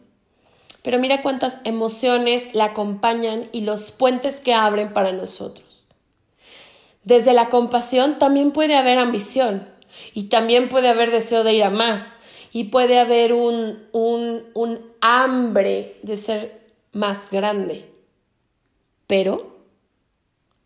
pero 0.83 0.99
mira 0.99 1.21
cuántas 1.21 1.59
emociones 1.65 2.55
la 2.55 2.65
acompañan 2.67 3.51
y 3.53 3.61
los 3.61 3.93
puentes 3.93 4.41
que 4.41 4.55
abren 4.55 4.95
para 4.95 5.13
nosotros. 5.13 5.85
Desde 7.05 7.35
la 7.35 7.51
compasión 7.51 8.19
también 8.19 8.53
puede 8.53 8.77
haber 8.77 8.99
ambición 8.99 9.69
y 10.15 10.25
también 10.25 10.71
puede 10.71 10.89
haber 10.89 11.11
deseo 11.11 11.45
de 11.45 11.53
ir 11.53 11.65
a 11.65 11.71
más 11.71 12.19
y 12.51 12.65
puede 12.65 12.99
haber 12.99 13.35
un, 13.35 13.87
un, 13.93 14.47
un 14.55 14.91
hambre 15.03 15.99
de 16.03 16.17
ser 16.17 16.67
más 16.93 17.31
grande, 17.31 17.91
pero 19.07 19.59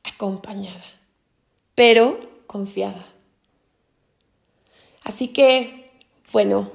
acompañada, 0.04 0.84
pero 1.74 2.18
confiada. 2.46 3.06
Así 5.02 5.28
que, 5.28 5.90
bueno, 6.32 6.70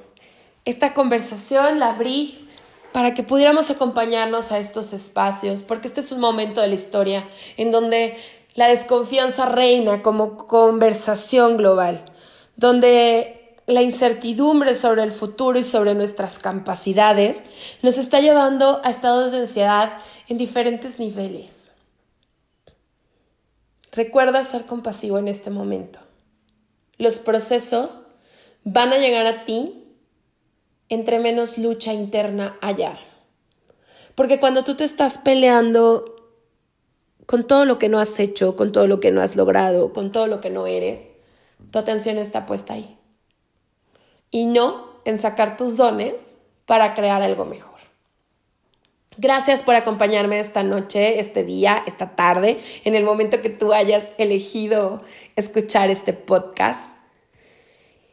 esta 0.64 0.94
conversación 0.94 1.78
la 1.78 1.90
abrí 1.90 2.48
para 2.92 3.14
que 3.14 3.22
pudiéramos 3.22 3.70
acompañarnos 3.70 4.52
a 4.52 4.58
estos 4.58 4.92
espacios, 4.92 5.62
porque 5.62 5.88
este 5.88 6.00
es 6.00 6.12
un 6.12 6.20
momento 6.20 6.60
de 6.60 6.68
la 6.68 6.74
historia 6.74 7.26
en 7.56 7.70
donde 7.70 8.16
la 8.54 8.68
desconfianza 8.68 9.46
reina 9.46 10.02
como 10.02 10.36
conversación 10.36 11.56
global, 11.56 12.04
donde 12.56 13.56
la 13.66 13.82
incertidumbre 13.82 14.74
sobre 14.74 15.04
el 15.04 15.12
futuro 15.12 15.58
y 15.58 15.62
sobre 15.62 15.94
nuestras 15.94 16.38
capacidades 16.38 17.44
nos 17.82 17.98
está 17.98 18.18
llevando 18.20 18.80
a 18.84 18.90
estados 18.90 19.32
de 19.32 19.38
ansiedad 19.38 19.92
en 20.28 20.38
diferentes 20.38 20.98
niveles. 20.98 21.59
Recuerda 23.92 24.44
ser 24.44 24.66
compasivo 24.66 25.18
en 25.18 25.28
este 25.28 25.50
momento. 25.50 25.98
Los 26.96 27.18
procesos 27.18 28.02
van 28.64 28.92
a 28.92 28.98
llegar 28.98 29.26
a 29.26 29.44
ti 29.44 29.80
entre 30.88 31.18
menos 31.18 31.58
lucha 31.58 31.92
interna 31.92 32.58
haya. 32.60 32.98
Porque 34.14 34.38
cuando 34.38 34.64
tú 34.64 34.74
te 34.74 34.84
estás 34.84 35.18
peleando 35.18 36.16
con 37.26 37.46
todo 37.46 37.64
lo 37.64 37.78
que 37.78 37.88
no 37.88 37.98
has 37.98 38.18
hecho, 38.18 38.56
con 38.56 38.72
todo 38.72 38.86
lo 38.86 39.00
que 39.00 39.12
no 39.12 39.22
has 39.22 39.36
logrado, 39.36 39.92
con 39.92 40.12
todo 40.12 40.26
lo 40.26 40.40
que 40.40 40.50
no 40.50 40.66
eres, 40.66 41.12
tu 41.70 41.78
atención 41.78 42.18
está 42.18 42.44
puesta 42.46 42.74
ahí. 42.74 42.98
Y 44.30 44.44
no 44.44 45.00
en 45.04 45.18
sacar 45.18 45.56
tus 45.56 45.76
dones 45.76 46.34
para 46.66 46.94
crear 46.94 47.22
algo 47.22 47.44
mejor. 47.44 47.79
Gracias 49.18 49.62
por 49.64 49.74
acompañarme 49.74 50.38
esta 50.38 50.62
noche, 50.62 51.18
este 51.18 51.42
día, 51.42 51.82
esta 51.86 52.14
tarde, 52.14 52.60
en 52.84 52.94
el 52.94 53.04
momento 53.04 53.42
que 53.42 53.50
tú 53.50 53.72
hayas 53.72 54.12
elegido 54.18 55.02
escuchar 55.34 55.90
este 55.90 56.12
podcast. 56.12 56.94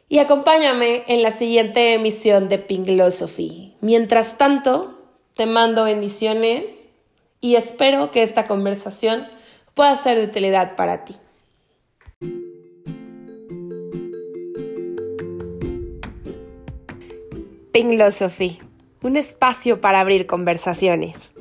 Y 0.08 0.18
acompáñame 0.18 1.04
en 1.06 1.22
la 1.22 1.30
siguiente 1.30 1.94
emisión 1.94 2.48
de 2.48 2.58
Philosophy. 2.58 3.76
Mientras 3.80 4.38
tanto, 4.38 4.98
te 5.34 5.46
mando 5.46 5.84
bendiciones 5.84 6.84
y 7.40 7.54
espero 7.54 8.10
que 8.10 8.22
esta 8.22 8.46
conversación 8.46 9.28
pueda 9.74 9.94
ser 9.94 10.18
de 10.18 10.24
utilidad 10.24 10.74
para 10.74 11.04
ti. 11.04 11.14
Philosophy 17.72 18.60
un 19.02 19.16
espacio 19.16 19.80
para 19.80 20.00
abrir 20.00 20.26
conversaciones. 20.26 21.34